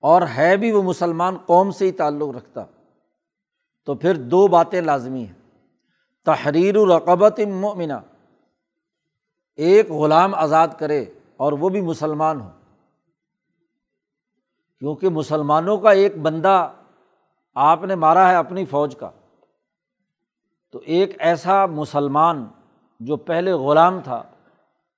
اور 0.00 0.22
ہے 0.36 0.56
بھی 0.56 0.72
وہ 0.72 0.82
مسلمان 0.82 1.36
قوم 1.46 1.70
سے 1.70 1.84
ہی 1.84 1.92
تعلق 1.92 2.36
رکھتا۔ 2.36 2.64
تو 3.88 3.94
پھر 3.94 4.14
دو 4.14 4.46
باتیں 4.46 4.80
لازمی 4.80 5.24
ہیں۔ 5.24 5.34
تحریر 6.24 6.76
الرقبت 6.76 7.40
مؤمنہ، 7.40 7.92
ایک 9.56 9.90
غلام 9.90 10.34
آزاد 10.34 10.68
کرے 10.78 11.04
اور 11.36 11.52
وہ 11.52 11.68
بھی 11.68 11.80
مسلمان 11.80 12.40
ہو۔ 12.40 12.48
کیونکہ 14.78 15.08
مسلمانوں 15.08 15.78
کا 15.78 15.90
ایک 15.90 16.18
بندہ 16.18 16.72
آپ 17.54 17.84
نے 17.84 17.94
مارا 17.94 18.30
ہے 18.30 18.36
اپنی 18.36 18.64
فوج 18.64 18.96
کا۔ 18.96 19.10
تو 20.72 20.80
ایک 20.84 21.16
ایسا 21.18 21.66
مسلمان 21.66 22.46
جو 23.00 23.16
پہلے 23.16 23.52
غلام 23.52 24.00
تھا، 24.00 24.22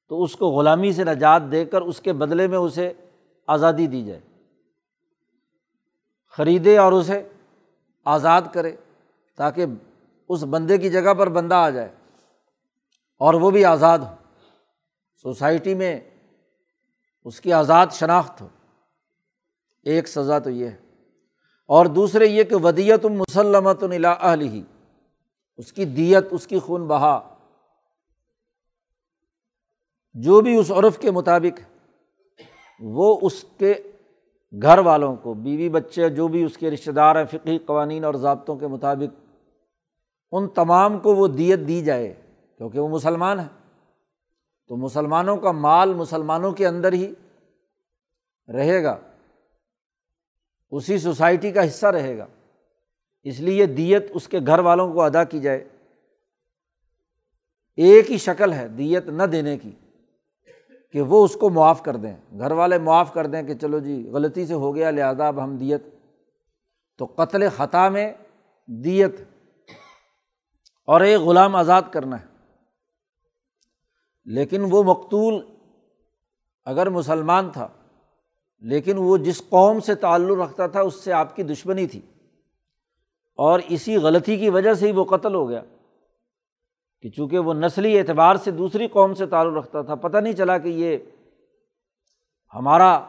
تو 0.08 0.22
اس 0.22 0.36
کو 0.36 0.48
غلامی 0.48 0.92
سے 0.92 1.04
نجات 1.04 1.42
دے 1.52 1.64
کر 1.64 1.82
اس 1.82 2.00
کے 2.00 2.12
بدلے 2.12 2.46
میں 2.46 2.58
اسے 2.58 2.92
آزادی 3.46 3.86
دی 3.86 4.04
جائے۔ 4.04 4.20
خریدے 6.30 6.78
اور 6.78 6.92
اسے 6.92 7.28
آزاد 8.10 8.42
کرے 8.52 8.76
تاکہ 9.36 9.66
اس 10.28 10.42
بندے 10.42 10.78
کی 10.78 10.90
جگہ 10.90 11.14
پر 11.14 11.28
بندہ 11.28 11.54
آ 11.54 11.70
جائے 11.70 11.94
اور 13.18 13.34
وہ 13.34 13.50
بھی 13.50 13.64
آزاد 13.64 13.98
ہو۔ 13.98 14.14
سوسائٹی 15.22 15.74
میں 15.74 16.00
اس 17.24 17.40
کی 17.40 17.52
آزاد 17.52 17.86
شناخت 17.92 18.40
ہو۔ 18.40 18.48
ایک 19.82 20.08
سزا 20.08 20.38
تو 20.38 20.50
یہ 20.50 20.66
ہے۔ 20.66 20.76
اور 21.68 21.86
دوسرے 21.86 22.26
یہ 22.26 22.44
کہ 22.44 22.56
ودیت 22.56 23.04
مسلمت 23.04 23.84
اہل 24.20 24.40
ہی 24.40 24.62
اس 25.56 25.72
کی 25.72 25.84
دیت، 25.84 26.24
اس 26.30 26.46
کی 26.46 26.58
خون 26.58 26.86
بہا۔ 26.86 27.36
جو 30.14 30.40
بھی 30.40 30.56
اس 30.56 30.70
عرف 30.70 30.98
کے 30.98 31.10
مطابق 31.10 31.60
وہ 32.80 33.18
اس 33.22 33.44
کے 33.58 33.74
گھر 34.62 34.78
والوں 34.78 35.16
کو، 35.16 35.34
بیوی 35.34 35.68
بچے، 35.68 36.08
جو 36.08 36.28
بھی 36.28 36.42
اس 36.42 36.58
کے 36.58 36.70
رشتہ 36.70 36.90
دار 36.90 37.16
ہیں 37.16 37.24
فقی 37.24 37.58
قوانین 37.58 38.04
اور 38.04 38.14
ضابطوں 38.14 38.56
کے 38.56 38.66
مطابق، 38.66 39.26
ان 40.32 40.48
تمام 40.48 40.98
کو 40.98 41.14
وہ 41.14 41.26
دیت 41.26 41.60
دی 41.68 41.80
جائے، 41.80 42.14
کیونکہ 42.56 42.80
وہ 42.80 42.88
مسلمان 42.88 43.40
ہیں۔ 43.40 43.48
تو 44.68 44.76
مسلمانوں 44.76 45.36
کا 45.36 45.52
مال 45.52 45.94
مسلمانوں 45.94 46.52
کے 46.52 46.66
اندر 46.66 46.92
ہی 46.92 47.14
رہے 48.48 48.84
گا۔ 48.84 48.98
اسی 50.70 50.98
سوسائٹی 50.98 51.50
کا 51.50 51.66
حصہ 51.66 51.86
رہے 51.86 52.18
گا۔ 52.18 52.26
اس 53.22 53.40
لیے 53.40 53.66
دیت 53.66 54.04
اس 54.14 54.28
کے 54.28 54.38
گھر 54.46 54.58
والوں 54.58 54.92
کو 54.92 55.02
ادا 55.02 55.24
کی 55.24 55.40
جائے۔ 55.40 55.68
ایک 57.76 58.10
ہی 58.10 58.18
شکل 58.18 58.52
ہے، 58.52 58.68
دیت 58.68 59.06
نہ 59.06 59.22
دینے 59.22 59.58
کی۔ 59.58 59.70
کہ 60.92 61.00
وہ 61.00 61.24
اس 61.24 61.34
کو 61.34 61.50
معاف 61.50 61.82
کر 61.82 61.96
دیں۔ 61.96 62.16
گھر 62.38 62.50
والے 62.50 62.78
معاف 62.78 63.12
کر 63.12 63.26
دیں 63.26 63.42
کہ 63.42 63.54
چلو 63.54 63.78
جی 63.78 64.10
غلطی 64.12 64.46
سے 64.46 64.54
ہو 64.54 64.74
گیا، 64.74 64.90
لہٰذا 64.90 65.28
اب 65.28 65.44
ہم 65.44 65.56
دیت۔ 65.56 65.82
تو 66.98 67.04
قتل 67.04 67.48
خطا 67.56 67.88
میں 67.88 68.12
دیت۔ 68.66 69.20
اور 70.86 71.00
ایک 71.00 71.20
غلام 71.20 71.56
آزاد 71.56 71.82
کرنا 71.90 72.20
ہے۔ 72.20 72.26
لیکن 74.24 74.66
وہ 74.70 74.82
مقتول 74.82 75.46
اگر 76.64 76.88
مسلمان 76.88 77.50
تھا، 77.50 77.68
لیکن 78.58 78.96
وہ 78.96 79.16
جس 79.16 79.42
قوم 79.48 79.80
سے 79.80 79.94
تعلق 79.94 80.38
رکھتا 80.38 80.66
تھا، 80.66 80.80
اس 80.80 80.94
سے 80.94 81.12
آپ 81.12 81.36
کی 81.36 81.42
دشمنی 81.42 81.86
تھی۔ 81.86 82.00
اور 83.36 83.60
اسی 83.68 83.96
غلطی 83.96 84.36
کی 84.36 84.50
وجہ 84.50 84.74
سے 84.74 84.86
ہی 84.86 84.92
وہ 84.92 85.04
قتل 85.04 85.34
ہو 85.34 85.48
گیا۔ 85.48 85.62
کہ 87.02 87.10
چونکہ 87.10 87.38
وہ 87.38 87.54
نسلی 87.54 87.98
اعتبار 87.98 88.36
سے 88.36 88.50
دوسری 88.50 88.88
قوم 88.88 89.14
سے 89.14 89.26
تعلق 89.26 89.64
رکھتا 89.64 89.82
تھا، 89.82 89.94
پتہ 89.94 90.18
نہیں 90.18 90.32
چلا 90.32 90.58
کہ 90.58 90.68
یہ 90.68 90.98
ہمارا 92.54 93.00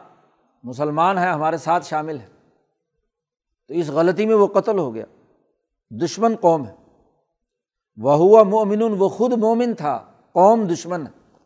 مسلمان 0.62 1.18
ہے، 1.18 1.28
ہمارے 1.28 1.56
ساتھ 1.56 1.86
شامل 1.86 2.18
ہے۔ 2.18 2.28
تو 3.68 3.74
اس 3.74 3.88
غلطی 3.88 4.26
میں 4.26 4.34
وہ 4.34 4.46
قتل 4.46 4.78
ہو 4.78 4.94
گیا۔ 4.94 5.04
دشمن 5.90 6.34
قوم 6.40 6.66
ہے۔ 6.66 6.74
وہ 7.96 8.12
ہوا 8.12 8.42
مومن 8.42 8.82
وہ 8.82 9.08
خود 9.08 9.32
مومن 9.32 9.74
تھا، 9.74 10.12
قوم 10.32 10.64
دشمن 10.64 11.06
ہے۔ 11.06 11.38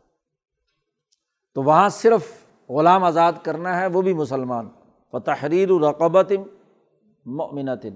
تو 1.53 1.63
وہاں 1.63 1.89
صرف 1.89 2.45
غلام 2.69 3.03
آزاد 3.03 3.33
کرنا 3.43 3.79
ہے، 3.79 3.87
وہ 3.87 4.01
بھی 4.01 4.13
مسلمان۔ 4.13 4.69
و 5.13 5.19
تحریر 5.19 5.69
الرقبت 5.69 6.31
مومنتن 7.25 7.93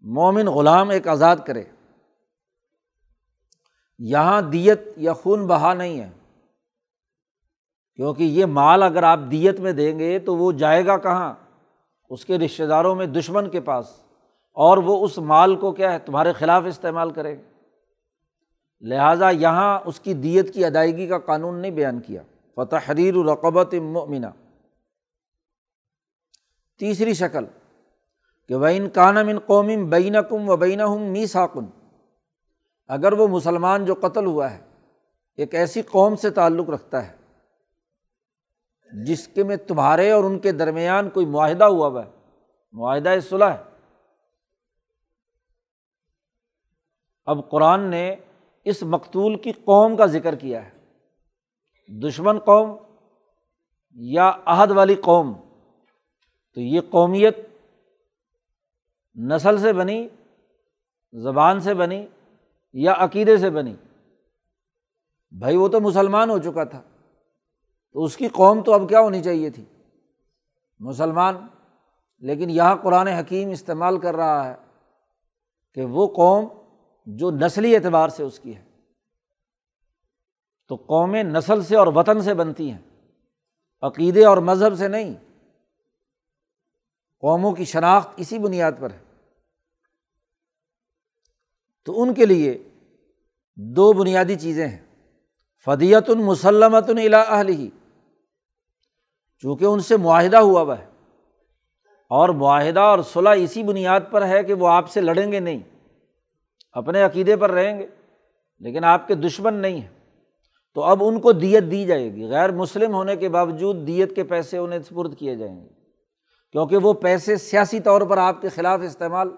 مومن 0.00 0.46
غلام 0.46 0.90
ایک 0.90 1.08
آزاد 1.08 1.36
کرے۔ 1.46 1.64
یہاں 3.98 4.42
دیت 4.42 4.80
یا 4.96 5.12
خون 5.12 5.46
بہا 5.46 5.74
نہیں 5.74 6.00
ہے۔ 6.00 6.10
کیونکہ 7.94 8.22
یہ 8.22 8.46
مال 8.46 8.82
اگر 8.82 9.02
آپ 9.02 9.20
دیت 9.30 9.60
میں 9.60 9.72
دیں 9.72 9.98
گے 9.98 10.18
تو 10.18 10.36
وہ 10.36 10.52
جائے 10.52 10.86
گا 10.86 10.96
کہاں؟ 10.96 11.34
اس 12.10 12.24
کے 12.24 12.38
رشتہ 12.38 12.62
داروں 12.62 12.94
میں 12.94 13.06
دشمن 13.06 13.50
کے 13.50 13.60
پاس۔ 13.60 14.00
اور 14.52 14.78
وہ 14.78 15.04
اس 15.04 15.18
مال 15.18 15.56
کو 15.56 15.72
کیا 15.72 15.92
ہے؟ 15.92 15.98
تمہارے 15.98 16.32
خلاف 16.32 16.62
استعمال 16.66 17.10
کرے 17.10 17.36
لہٰذا 18.80 19.30
یہاں 19.30 19.80
اس 19.84 20.00
کی 20.00 20.14
دیت 20.14 20.54
کی 20.54 20.64
ادائیگی 20.64 21.06
کا 21.06 21.18
قانون 21.18 21.58
نہیں 21.58 21.70
بیان 21.70 22.00
کیا۔ 22.00 22.22
فتح 22.56 22.76
حریر 22.90 23.14
الرقبت 23.14 23.74
مؤمنہ 23.74 24.26
تیسری 26.78 27.14
شکل 27.14 27.44
کہ 28.48 28.54
وین 28.54 28.88
کانم 28.88 29.28
ان 29.28 29.38
قوم 29.38 29.66
بین 29.66 30.16
کم 30.30 30.50
و 30.50 30.56
بین 30.56 30.80
ہوں 30.80 30.98
می 30.98 31.26
ساکن 31.26 31.64
اگر 32.88 33.12
وہ 33.12 33.28
مسلمان 33.28 33.84
جو 33.84 33.94
قتل 33.94 34.26
ہوا 34.26 34.50
ہے، 34.50 34.64
ایک 35.36 35.54
ایسی 35.54 35.82
قوم 35.82 36.16
سے 36.16 36.30
تعلق 36.30 36.70
رکھتا 36.70 37.08
ہے، 37.08 37.16
جس 39.04 39.28
کے 39.28 39.44
میں 39.44 39.56
تمہارے 39.56 40.10
اور 40.10 40.24
ان 40.24 40.38
کے 40.38 40.52
درمیان 40.52 41.10
کوئی 41.10 41.26
معاہدہ 41.26 41.64
ہوا 41.64 41.88
ہوا 41.88 42.06
ہے، 42.06 42.10
معاہدہ 42.72 43.14
صلاح 43.30 43.56
ہے۔ 43.56 43.62
اب 47.24 47.50
قرآن 47.50 47.80
نے 47.80 48.16
اس 48.64 48.82
مقتول 48.82 49.38
کی 49.38 49.52
قوم 49.52 49.96
کا 49.96 50.06
ذکر 50.06 50.34
کیا 50.34 50.66
ہے۔ 50.66 50.70
دشمن 52.08 52.38
قوم 52.38 52.76
یا 53.90 54.32
عہد 54.44 54.70
والی 54.70 54.94
قوم۔ 54.94 55.32
تو 56.54 56.60
یہ 56.60 56.80
قومیت 56.80 57.38
نسل 59.16 59.58
سے 59.58 59.72
بنی، 59.72 60.08
زبان 61.12 61.60
سے 61.60 61.74
بنی 61.74 62.06
یا 62.72 62.94
عقیدے 62.98 63.38
سے 63.38 63.50
بنی۔ 63.50 63.76
بھائی 65.30 65.56
وہ 65.56 65.68
تو 65.68 65.80
مسلمان 65.80 66.30
ہو 66.30 66.38
چکا 66.38 66.64
تھا۔ 66.64 66.82
تو 67.92 68.04
اس 68.04 68.16
کی 68.16 68.28
قوم 68.28 68.62
تو 68.62 68.72
اب 68.72 68.88
کیا 68.88 69.00
ہونی 69.00 69.22
چاہیے 69.22 69.50
تھی؟ 69.50 69.64
مسلمان۔ 70.78 71.46
لیکن 72.18 72.50
یہاں 72.50 72.76
قرآن 72.76 73.06
حکیم 73.06 73.50
استعمال 73.50 73.98
کر 73.98 74.16
رہا 74.16 74.48
ہے 74.48 74.54
کہ 75.74 75.84
وہ 75.84 76.06
قوم 76.06 76.46
جو 77.06 77.30
نسلی 77.30 77.76
اعتبار 77.76 78.08
سے 78.08 78.22
اس 78.22 78.40
کی 78.40 78.56
ہے۔ 78.56 78.64
تو 80.68 80.74
قومیں 80.74 81.22
نسل 81.22 81.62
سے 81.62 81.76
اور 81.76 81.86
وطن 81.86 82.22
سے 82.22 82.34
بنتی 82.34 82.72
ہیں۔ 82.72 83.12
عقیدے 83.82 84.24
اور 84.24 84.36
مذہب 84.36 84.74
سے 84.76 84.88
نہیں۔ 84.88 85.14
قوموں 87.20 87.52
کی 87.52 87.64
شناخت 87.64 88.08
اسی 88.16 88.38
بنیاد 88.38 88.72
پر 88.80 88.90
ہے۔ 88.90 89.07
تو 91.88 92.02
ان 92.02 92.14
کے 92.14 92.26
لیے 92.26 92.62
دو 93.56 93.92
بنیادی 93.92 94.36
چیزیں 94.36 94.68
ہیں۔ 94.68 94.78
فدیت 95.64 96.10
المسلمت 96.10 96.90
اہل 97.28 97.48
ہی 97.48 97.70
چونکہ 99.38 99.64
ان 99.64 99.80
سے 99.80 99.96
معاہدہ 99.96 100.36
ہوا 100.36 100.60
ہوا 100.60 100.78
ہے۔ 100.78 100.84
اور 102.10 102.28
معاہدہ 102.28 102.80
اور 102.80 102.98
صلاح 103.12 103.34
اسی 103.34 103.62
بنیاد 103.62 104.00
پر 104.10 104.26
ہے 104.26 104.42
کہ 104.42 104.54
وہ 104.54 104.68
آپ 104.68 104.90
سے 104.90 105.00
لڑیں 105.00 105.32
گے 105.32 105.40
نہیں، 105.40 105.60
اپنے 106.72 107.02
عقیدے 107.02 107.36
پر 107.36 107.50
رہیں 107.50 107.78
گے، 107.78 107.86
لیکن 108.58 108.84
آپ 108.84 109.08
کے 109.08 109.14
دشمن 109.14 109.54
نہیں 109.54 109.80
ہیں۔ 109.80 110.20
تو 110.74 110.84
اب 110.84 111.04
ان 111.04 111.20
کو 111.20 111.32
دیت 111.32 111.70
دی 111.70 111.84
جائے 111.84 112.14
گی۔ 112.14 112.26
غیر 112.28 112.50
مسلم 112.50 112.94
ہونے 112.94 113.16
کے 113.16 113.28
باوجود 113.28 113.86
دیت 113.86 114.16
کے 114.16 114.24
پیسے 114.24 114.58
انہیں 114.58 114.78
سپرد 114.78 115.18
کیے 115.18 115.36
جائیں 115.36 115.60
گے۔ 115.60 115.68
کیونکہ 116.52 116.76
وہ 116.76 116.92
پیسے 116.92 117.36
سیاسی 117.36 117.80
طور 117.80 118.00
پر 118.00 118.18
آپ 118.18 118.40
کے 118.40 118.48
خلاف 118.48 118.80
استعمال 118.84 119.28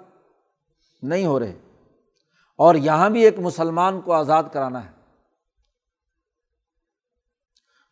نہیں 1.02 1.26
ہو 1.26 1.40
رہے۔ 1.40 1.52
اور 2.60 2.74
یہاں 2.74 3.10
بھی 3.10 3.24
ایک 3.24 3.38
مسلمان 3.38 4.00
کو 4.00 4.12
آزاد 4.12 4.42
کرانا 4.52 4.84
ہے۔ 4.84 4.90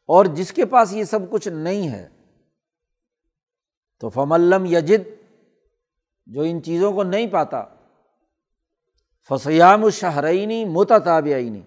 اور 0.07 0.25
جس 0.25 0.53
کے 0.53 0.65
پاس 0.65 0.93
یہ 0.93 1.05
سب 1.05 1.31
کچھ 1.31 1.49
نہیں 1.49 1.89
ہے، 1.89 2.09
تو 4.01 4.09
فملم 4.09 4.65
یجد، 4.65 5.23
جو 6.27 6.41
ان 6.41 6.63
چیزوں 6.63 6.93
کو 6.93 7.03
نہیں 7.03 7.27
پاتا 7.27 7.65
فسیام 9.29 9.85
الشہرینی 9.85 10.65
متتابعینی 10.65 11.63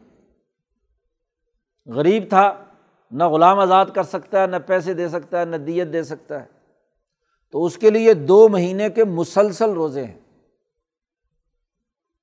غریب 1.86 2.24
تھا، 2.29 2.63
نہ 3.12 3.24
غلام 3.24 3.60
آزاد 3.60 3.86
کر 3.96 4.03
سکتا 4.03 4.41
ہے، 4.41 4.48
نہ 4.48 4.55
پیسے 4.65 4.93
دے 4.93 5.10
سکتا 5.10 5.39
ہے، 5.39 5.46
نہ 5.46 5.55
دیت 5.55 5.93
دے 5.93 6.03
سکتا 6.03 6.41
ہے۔ 6.41 6.48
تو 7.51 7.65
اس 7.65 7.77
کے 7.77 7.89
لیے 7.89 8.13
دو 8.13 8.50
مہینے 8.50 8.89
کے 8.89 9.03
مسلسل 9.03 9.70
روزے 9.70 10.05
ہیں۔ 10.05 10.20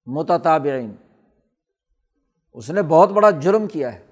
متتابعین۔ 0.08 0.94
اس 2.52 2.70
نے 2.70 2.82
بہت 2.82 3.08
بڑا 3.08 3.30
جرم 3.30 3.66
کیا 3.66 3.94
ہے۔ 3.94 4.06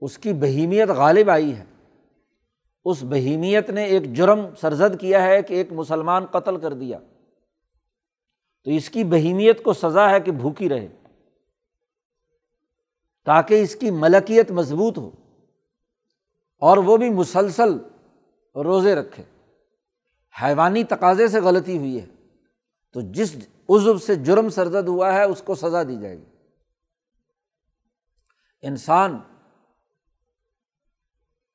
اس 0.00 0.18
کی 0.18 0.32
بہیمیت 0.32 0.88
غالب 0.88 1.30
آئی 1.30 1.56
ہے۔ 1.56 1.64
اس 2.84 3.02
بہیمیت 3.02 3.70
نے 3.70 3.84
ایک 3.84 4.14
جرم 4.14 4.54
سرزد 4.60 5.00
کیا 5.00 5.24
ہے 5.24 5.42
کہ 5.42 5.54
ایک 5.54 5.72
مسلمان 5.72 6.26
قتل 6.26 6.56
کر 6.56 6.72
دیا۔ 6.72 6.98
تو 8.64 8.70
اس 8.70 8.90
کی 8.90 9.04
بہیمیت 9.04 9.62
کو 9.62 9.72
سزا 9.72 10.10
ہے 10.10 10.20
کہ 10.20 10.32
بھوکی 10.32 10.68
رہے۔ 10.68 10.88
تاکہ 13.24 13.62
اس 13.62 13.76
کی 13.76 13.90
ملکیت 13.90 14.50
مضبوط 14.50 14.98
ہو۔ 14.98 15.10
اور 16.58 16.76
وہ 16.76 16.96
بھی 16.96 17.10
مسلسل 17.10 17.78
روزے 18.54 18.94
رکھے۔ 18.94 19.22
حیوانی 20.42 20.84
تقاضے 20.84 21.28
سے 21.28 21.40
غلطی 21.40 21.78
ہوئی 21.78 22.00
ہے۔ 22.00 22.06
تو 22.92 23.00
جس 23.00 23.36
عزب 23.74 24.02
سے 24.02 24.14
جرم 24.14 24.48
سرزد 24.48 24.88
ہوا 24.88 25.14
ہے، 25.14 25.22
اس 25.22 25.42
کو 25.42 25.54
سزا 25.54 25.82
دی 25.82 25.96
جائے 26.00 26.18
گی۔ 26.18 26.24
انسان 28.62 29.18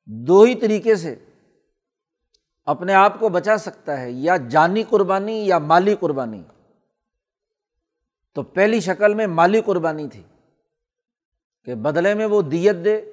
دو 0.06 0.42
ہی 0.42 0.54
طریقے 0.54 0.96
سے 0.96 1.24
اپنے 2.64 2.94
آپ 2.94 3.20
کو 3.20 3.28
بچا 3.28 3.58
سکتا 3.58 4.00
ہے، 4.00 4.10
یا 4.10 4.36
جانی 4.36 4.82
قربانی 4.82 5.46
یا 5.46 5.58
مالی 5.58 5.94
قربانی۔ 6.00 6.42
تو 8.34 8.42
پہلی 8.42 8.80
شکل 8.80 9.14
میں 9.14 9.26
مالی 9.26 9.60
قربانی 9.60 10.08
تھی 10.08 10.22
کہ 11.64 11.74
بدلے 11.74 12.14
میں 12.14 12.26
وہ 12.26 12.42
دیت 12.42 12.76
دے 12.84 13.12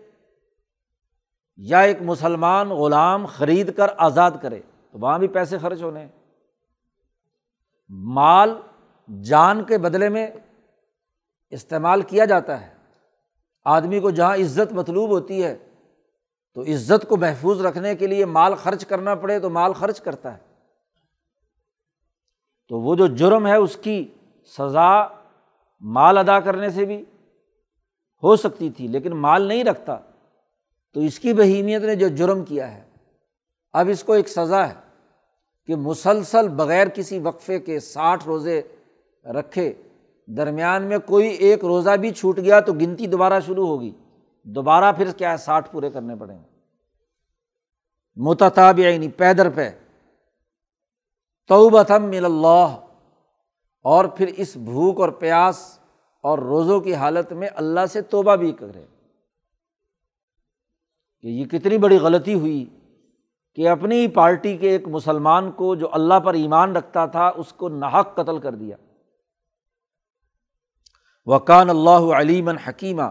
یا 1.57 1.79
ایک 1.79 1.97
مسلمان 2.01 2.69
غلام 2.69 3.25
خرید 3.25 3.75
کر 3.77 3.87
آزاد 3.97 4.31
کرے۔ 4.41 4.61
تو 4.91 4.99
وہاں 4.99 5.19
بھی 5.19 5.27
پیسے 5.27 5.57
خرچ 5.57 5.81
ہونے۔ 5.81 6.07
مال 7.89 8.61
جان 9.07 9.63
کے 9.63 9.77
بدلے 9.77 10.09
میں 10.09 10.27
استعمال 11.49 12.01
کیا 12.01 12.25
جاتا 12.25 12.61
ہے۔ 12.61 12.73
آدمی 13.65 13.99
کو 13.99 14.09
جہاں 14.09 14.35
عزت 14.35 14.73
مطلوب 14.73 15.09
ہوتی 15.09 15.43
ہے، 15.43 15.57
تو 16.53 16.61
عزت 16.61 17.09
کو 17.09 17.17
محفوظ 17.17 17.65
رکھنے 17.65 17.95
کے 17.95 18.07
لیے 18.07 18.25
مال 18.25 18.55
خرچ 18.55 18.85
کرنا 18.85 19.15
پڑے 19.15 19.39
تو 19.39 19.49
مال 19.49 19.73
خرچ 19.73 20.01
کرتا 20.01 20.37
ہے۔ 20.37 20.39
تو 22.67 22.79
وہ 22.79 22.95
جو 22.95 23.07
جرم 23.07 23.47
ہے، 23.47 23.55
اس 23.55 23.77
کی 23.81 24.13
سزا 24.57 25.07
مال 25.81 26.17
ادا 26.17 26.39
کرنے 26.39 26.69
سے 26.69 26.85
بھی 26.85 27.05
ہو 28.23 28.35
سکتی 28.35 28.69
تھی، 28.69 28.87
لیکن 28.87 29.11
مال 29.15 29.41
نہیں 29.41 29.63
رکھتا۔ 29.63 29.97
تو 30.93 30.99
اس 30.99 31.19
کی 31.19 31.33
بہیمیت 31.33 31.81
نے 31.81 31.95
جو 31.95 32.07
جرم 32.07 32.45
کیا 32.45 32.75
ہے۔ 32.75 32.83
اب 33.73 33.87
اس 33.89 34.03
کو 34.03 34.13
ایک 34.13 34.27
سزا 34.27 34.69
ہے 34.69 34.73
کہ 35.65 35.75
مسلسل 35.75 36.47
بغیر 36.47 36.87
کسی 36.87 37.19
وقفے 37.19 37.59
کے 37.59 37.79
ساٹھ 37.79 38.25
روزے 38.25 38.61
رکھے۔ 39.25 39.73
درمیان 40.27 40.83
میں 40.83 40.97
کوئی 41.05 41.27
ایک 41.27 41.65
روزہ 41.65 41.89
بھی 41.89 42.11
چھوٹ 42.11 42.37
گیا 42.37 42.59
تو 42.59 42.73
گنتی 42.73 43.07
دوبارہ 43.07 43.39
شروع 43.39 43.67
ہوگی۔ 43.67 43.91
دوبارہ 44.43 44.91
پھر 44.91 45.11
کیا 45.11 45.31
ہے؟ 45.31 45.37
ساٹھ 45.37 45.71
پورے 45.71 45.89
کرنے 45.89 46.15
پڑیں 46.15 46.37
گے۔ 46.37 46.59
متتاب 48.15 48.79
یعنی 48.79 49.07
پیدر 49.07 49.49
پہ۔ 49.49 49.69
توبتم 51.47 52.03
مل 52.03 52.25
اللہ۔ 52.25 52.67
اور 53.81 54.05
پھر 54.05 54.27
اس 54.37 54.57
بھوک 54.57 55.01
اور 55.01 55.09
پیاس 55.09 55.79
اور 56.21 56.39
روزوں 56.39 56.81
کی 56.81 56.95
حالت 56.95 57.33
میں 57.33 57.47
اللہ 57.55 57.85
سے 57.85 58.01
توبہ 58.01 58.35
بھی 58.35 58.51
کرے۔ 58.51 58.85
کہ 61.21 61.27
یہ 61.27 61.45
کتنی 61.45 61.77
بڑی 61.77 61.97
غلطی 61.97 62.33
ہوئی 62.33 62.65
کہ 63.55 63.69
اپنی 63.69 63.95
ہی 63.95 64.07
پارٹی 64.07 64.57
کے 64.57 64.69
ایک 64.69 64.87
مسلمان 64.87 65.51
کو 65.51 65.75
جو 65.75 65.87
اللہ 65.91 66.19
پر 66.19 66.33
ایمان 66.33 66.75
رکھتا 66.75 67.05
تھا، 67.05 67.31
اس 67.35 67.53
کو 67.53 67.69
ناحق 67.69 68.15
قتل 68.15 68.39
کر 68.39 68.55
دیا۔ 68.55 68.75
وکان 71.25 71.69
اللہ 71.69 72.15
علیمن 72.15 72.57
حکیمہ 72.57 73.03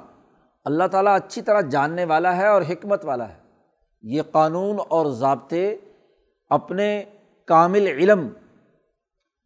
اللہ 0.65 0.85
تعالیٰ 0.85 1.17
اچھی 1.17 1.43
طرح 1.43 1.61
جاننے 1.61 2.05
والا 2.05 2.37
ہے 2.37 2.47
اور 2.47 2.63
حکمت 2.63 3.05
والا 3.05 3.29
ہے۔ 3.29 3.39
یہ 4.03 4.23
قانون 4.33 4.79
اور 4.89 5.07
ضابطے 5.07 5.77
اپنے 6.49 7.05
کامل 7.47 7.87
علم 7.87 8.29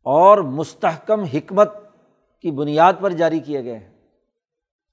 اور 0.03 0.39
مستحکم 0.39 1.23
حکمت 1.23 1.73
کی 2.43 2.51
بنیاد 2.51 2.93
پر 3.01 3.11
جاری 3.11 3.41
کیے 3.41 3.65
گئے 3.65 3.79
ہیں۔ 3.79 3.91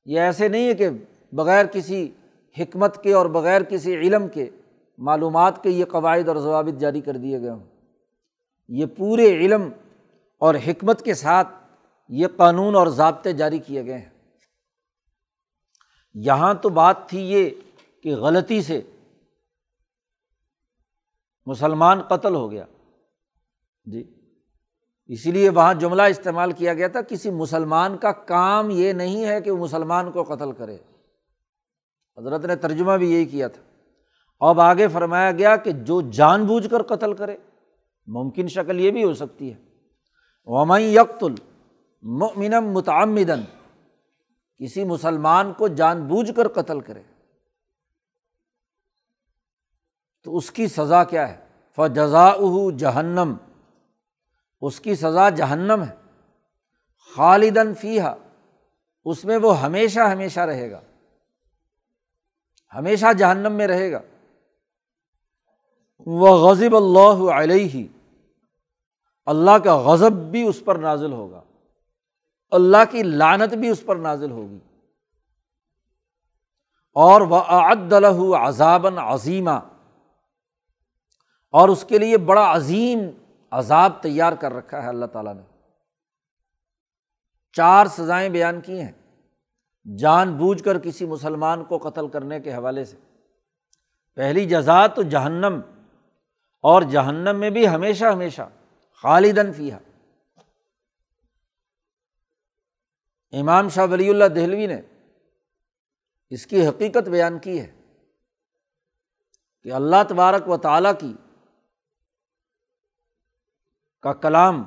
یہ 0.05 0.19
ایسے 0.19 0.47
نہیں 0.47 0.67
ہے 0.67 0.73
کہ 0.73 0.89
بغیر 1.31 1.65
کسی 1.65 2.11
حکمت 2.59 3.03
کے 3.03 3.13
اور 3.13 3.25
بغیر 3.25 3.63
کسی 3.63 3.95
علم 3.95 4.27
کے 4.27 4.49
معلومات 4.97 5.63
کے 5.63 5.69
یہ 5.69 5.85
قواعد 5.85 6.27
اور 6.27 6.35
ضوابط 6.35 6.79
جاری 6.79 7.01
کر 7.01 7.17
دیے 7.17 7.41
گئے 7.41 7.49
ہوں۔ 7.49 7.63
یہ 8.67 8.85
پورے 8.97 9.25
علم 9.25 9.69
اور 10.39 10.55
حکمت 10.55 11.01
کے 11.01 11.13
ساتھ 11.13 11.47
یہ 12.09 12.27
قانون 12.37 12.75
اور 12.75 12.87
ضابطے 12.87 13.33
جاری 13.33 13.59
کیے 13.59 13.85
گئے 13.85 13.97
ہیں۔ 13.97 14.09
یہاں 16.13 16.53
تو 16.53 16.69
بات 16.69 17.09
تھی 17.09 17.19
یہ 17.19 17.49
کہ 18.03 18.15
غلطی 18.15 18.61
سے 18.61 18.81
مسلمان 21.45 22.01
قتل 22.01 22.35
ہو 22.35 22.51
گیا۔ 22.51 22.65
جی۔ 23.85 24.31
اسی 25.05 25.31
لیے 25.31 25.49
وہاں 25.49 25.73
جملہ 25.73 26.01
استعمال 26.01 26.51
کیا 26.51 26.73
گیا 26.73 26.87
تھا، 26.87 27.01
کسی 27.01 27.31
مسلمان 27.31 27.97
کا 27.97 28.11
کام 28.11 28.69
یہ 28.69 28.93
نہیں 28.93 29.25
ہے 29.25 29.41
کہ 29.41 29.51
وہ 29.51 29.57
مسلمان 29.57 30.11
کو 30.11 30.23
قتل 30.23 30.51
کرے۔ 30.51 30.77
حضرت 32.17 32.45
نے 32.45 32.55
ترجمہ 32.55 32.93
بھی 32.93 33.11
یہی 33.11 33.25
کیا 33.25 33.47
تھا۔ 33.47 33.61
اب 34.39 34.61
آگے 34.61 34.87
فرمایا 34.87 35.31
گیا 35.31 35.55
کہ 35.55 35.71
جو 35.71 36.01
جان 36.01 36.45
بوجھ 36.45 36.67
کر 36.69 36.83
قتل 36.83 37.13
کرے، 37.13 37.37
ممکن 38.07 38.47
شکل 38.47 38.79
یہ 38.79 38.91
بھی 38.91 39.03
ہو 39.03 39.13
سکتی 39.13 39.53
ہے۔ 39.53 39.57
ومئی 40.45 40.95
یکت 40.95 41.23
المنم 42.03 42.71
متعمدن 42.71 43.41
کسی 44.57 44.83
مسلمان 44.83 45.53
کو 45.53 45.67
جان 45.67 46.07
بوجھ 46.07 46.31
کر 46.35 46.47
قتل 46.47 46.79
کرے۔ 46.79 47.01
تو 50.23 50.37
اس 50.37 50.51
کی 50.51 50.67
سزا 50.67 51.03
کیا 51.03 51.29
ہے؟ 51.29 51.47
فجزا 51.75 52.31
جہنم۔ 52.77 53.35
اس 54.61 54.79
کی 54.79 54.95
سزا 54.95 55.29
جہنم 55.29 55.83
ہے۔ 55.83 55.95
خالدن 57.15 57.73
فیحا 57.73 58.15
اس 59.05 59.25
میں 59.25 59.37
وہ 59.37 59.61
ہمیشہ 59.61 59.99
ہمیشہ 59.99 60.39
رہے 60.39 60.71
گا۔ 60.71 60.81
ہمیشہ 62.75 63.13
جہنم 63.17 63.53
میں 63.53 63.67
رہے 63.67 63.91
گا۔ 63.91 63.99
وہ 66.05 66.49
غزب 66.49 66.75
اللہ 66.75 67.33
علیہ۔ 67.33 67.87
اللہ 69.25 69.57
کا 69.63 69.77
غضب 69.77 70.11
بھی 70.11 70.47
اس 70.47 70.61
پر 70.65 70.75
نازل 70.75 71.11
ہوگا۔ 71.11 71.41
اللہ 72.53 72.91
کی 72.91 73.03
لانت 73.03 73.53
بھی 73.53 73.69
اس 73.69 73.83
پر 73.85 73.95
نازل 73.95 74.31
ہوگی۔ 74.31 74.59
اور 76.93 77.21
وہ 77.21 77.41
عدل 77.41 78.05
عذابً 78.39 78.97
عظیمہ 78.97 79.59
اور 81.49 81.69
اس 81.69 81.85
کے 81.87 81.97
لیے 81.97 82.17
بڑا 82.17 82.55
عظیم 82.55 82.99
عذاب 83.51 83.91
تیار 84.01 84.33
کر 84.33 84.53
رکھا 84.53 84.83
ہے 84.83 84.87
اللہ 84.87 85.05
تعالیٰ 85.05 85.35
نے۔ 85.35 85.41
چار 87.53 87.85
سزائیں 87.85 88.29
بیان 88.29 88.61
کی 88.61 88.81
ہیں۔ 88.81 88.91
جان 89.97 90.33
بوجھ 90.33 90.63
کر 90.63 90.79
کسی 90.79 91.05
مسلمان 91.05 91.63
کو 91.63 91.77
قتل 91.77 92.07
کرنے 92.07 92.39
کے 92.39 92.53
حوالے 92.53 92.85
سے۔ 92.85 92.97
پہلی 94.15 94.45
جزا 94.45 94.87
تو 94.87 95.01
جہنم۔ 95.01 95.59
اور 96.61 96.81
جہنم 96.81 97.39
میں 97.39 97.49
بھی 97.49 97.67
ہمیشہ 97.67 98.05
ہمیشہ 98.05 98.41
خالدن 99.01 99.53
فیحا 99.53 99.77
امام 103.39 103.69
شاہ 103.69 103.85
ولی 103.91 104.09
اللہ 104.09 104.25
دہلوی 104.25 104.67
نے 104.67 104.81
اس 106.29 106.45
کی 106.45 106.67
حقیقت 106.67 107.09
بیان 107.09 107.39
کی 107.39 107.61
ہے 107.61 107.71
کہ 109.61 109.71
اللہ 109.71 109.95
تبارک 110.09 110.49
و 110.49 110.57
تعالیٰ 110.57 110.91
کی 110.99 111.13
کا 114.01 114.13
کلام، 114.13 114.63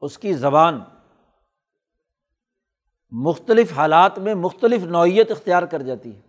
اس 0.00 0.18
کی 0.18 0.32
زبان 0.32 0.80
مختلف 3.10 3.72
حالات 3.72 4.18
میں 4.18 4.34
مختلف 4.34 4.82
نوعیت 4.82 5.30
اختیار 5.30 5.62
کر 5.62 5.82
جاتی 5.82 6.16
ہے۔ 6.16 6.20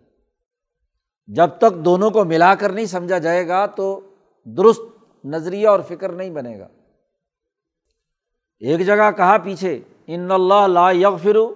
جب 1.28 1.48
تک 1.58 1.86
دونوں 1.86 2.12
کو 2.12 2.26
ملا 2.26 2.56
کر 2.56 2.72
نہیں 2.72 2.86
سمجھا 2.86 3.18
جائے 3.18 3.48
گا 3.48 3.66
تو 3.66 4.16
درست 4.44 4.82
نظریہ 5.26 5.68
اور 5.68 5.80
فکر 5.80 6.12
نہیں 6.12 6.30
بنے 6.30 6.60
گا۔ 6.60 6.68
ایک 8.60 8.86
جگہ 8.86 9.12
کہا 9.18 9.38
پیچھے 9.38 9.82
ان 10.08 10.32
اللہ 10.32 10.67
لا 10.67 10.91
یغفرو۔ 10.91 11.54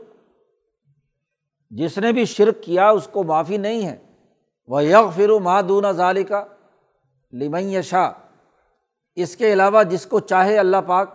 جس 1.69 1.97
نے 1.97 2.11
بھی 2.11 2.25
شرک 2.25 2.63
کیا 2.63 2.89
اس 2.89 3.07
کو 3.11 3.23
معافی 3.23 3.57
نہیں 3.57 3.85
ہے۔ 3.87 3.97
وہ 4.67 4.83
یغ 4.83 5.09
فرو 5.09 5.39
مادون 5.39 5.91
ظالی 5.91 6.23
کا 6.23 6.45
لمن 7.33 7.81
شاہ 7.81 8.11
اس 9.15 9.37
کے 9.37 9.53
علاوہ 9.53 9.83
جس 9.83 10.05
کو 10.05 10.19
چاہے 10.19 10.57
اللہ 10.57 10.77
پاک 10.87 11.09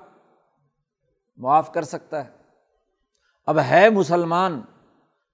معاف 1.36 1.72
کر 1.72 1.82
سکتا 1.82 2.24
ہے۔ 2.24 2.30
اب 3.46 3.58
ہے 3.58 3.90
مسلمان، 3.90 4.60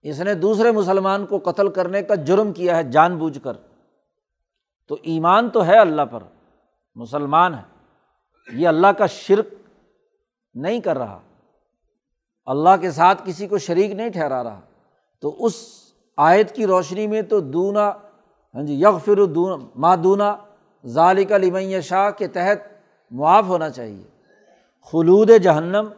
اس 0.02 0.20
نے 0.20 0.34
دوسرے 0.34 0.70
مسلمان 0.70 1.26
کو 1.26 1.38
قتل 1.38 1.68
کرنے 1.68 2.02
کا 2.02 2.14
جرم 2.14 2.52
کیا 2.52 2.76
ہے 2.76 2.82
جان 2.82 3.18
بوجھ 3.18 3.38
کر۔ 3.44 3.52
تو 4.88 4.96
ایمان 5.02 5.50
تو 5.50 5.66
ہے 5.66 5.78
اللہ 5.78 6.02
پر، 6.02 6.22
مسلمان 6.94 7.54
ہے۔ 7.54 7.84
یہ 8.52 8.68
اللہ 8.68 8.86
کا 8.86 9.06
شرک 9.06 9.46
نہیں 10.54 10.80
کر 10.80 10.98
رہا۔ 10.98 11.20
اللہ 12.46 12.76
کے 12.80 12.90
ساتھ 12.90 13.22
کسی 13.24 13.46
کو 13.46 13.58
شریک 13.58 13.90
نہیں 13.90 14.08
ٹھہرا 14.08 14.44
رہا۔ 14.44 14.60
تو 15.20 15.44
اس 15.44 15.54
آیت 16.16 16.54
کی 16.54 16.66
روشنی 16.66 17.06
میں 17.06 17.22
تو 17.22 17.40
دونا 17.40 17.90
ہاں 18.54 18.62
جی 18.62 18.74
یغ 18.74 18.98
فر 18.98 19.26
مادونا 19.76 20.36
ظالق 20.86 21.32
لمن 21.32 21.80
شاہ 21.80 22.10
کے 22.10 22.28
تحت 22.28 22.58
معاف 23.10 23.44
ہونا 23.44 23.70
چاہیے۔ 23.70 24.04
خلود 24.92 25.30
جہنم 25.42 25.88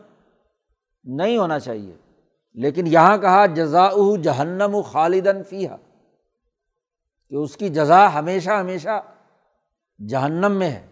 نہیں 1.05 1.37
ہونا 1.37 1.59
چاہیے۔ 1.59 1.97
لیکن 2.55 2.87
یہاں 2.87 3.19
کہا 3.19 3.47
جزا 3.47 3.89
جہنم 4.23 4.75
و 4.75 4.83
خالدن 4.83 5.43
فیحا 5.43 5.77
کہ 7.29 7.35
اس 7.35 7.57
کی 7.57 7.69
جزا 7.69 8.15
ہمیشہ 8.15 8.51
ہمیشہ 8.51 9.03
جہنم 10.09 10.53
میں 10.53 10.71
ہے۔ 10.71 10.87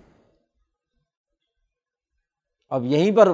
اب 2.69 2.85
یہیں 2.85 3.17
پر 3.17 3.33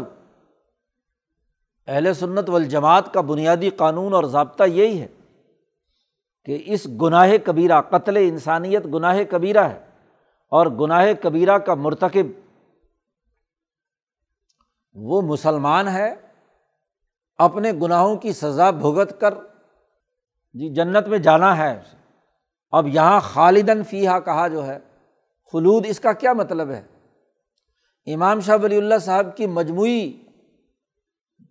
اہل 1.89 2.13
سنت 2.15 2.49
والجماعت 2.51 3.13
کا 3.13 3.21
بنیادی 3.21 3.71
قانون 3.77 4.15
اور 4.15 4.25
ضابطہ 4.25 4.65
یہی 4.65 5.01
ہے 5.01 5.07
کہ 6.47 6.63
اس 6.67 6.87
گناہ 7.03 7.31
کبیرہ، 7.45 7.81
قتل 7.91 8.17
انسانیت 8.17 8.87
گناہ 8.95 9.19
کبیرہ 9.31 9.65
ہے 9.69 9.79
اور 10.53 10.67
گناہ 10.81 11.13
کبیرہ 11.23 11.57
کا 11.59 11.75
مرتکب 11.77 12.27
وہ 14.97 15.21
مسلمان 15.23 15.89
ہے، 15.89 16.15
اپنے 17.39 17.73
گناہوں 17.83 18.17
کی 18.17 18.33
سزا 18.33 18.71
بھگت 18.77 19.21
کر 19.21 19.35
جی 20.55 20.69
جنت 20.75 21.09
میں 21.09 21.19
جانا 21.19 21.57
ہے 21.57 21.75
اب 22.73 22.87
یہاں 22.89 23.19
خالدن 23.23 23.83
فیحا 23.91 24.19
کہا 24.21 24.47
جو 24.49 24.67
ہے، 24.67 24.79
خلود 25.55 25.87
اس 25.89 26.01
کا 26.01 26.13
کیا 26.13 26.33
مطلب 26.33 26.71
ہے؟ 26.71 26.83
امام 28.07 28.41
شاہ 28.41 28.57
ولی 28.63 28.77
اللہ 28.77 28.99
صاحب 29.03 29.37
کی 29.37 29.47
مجموعی 29.49 30.01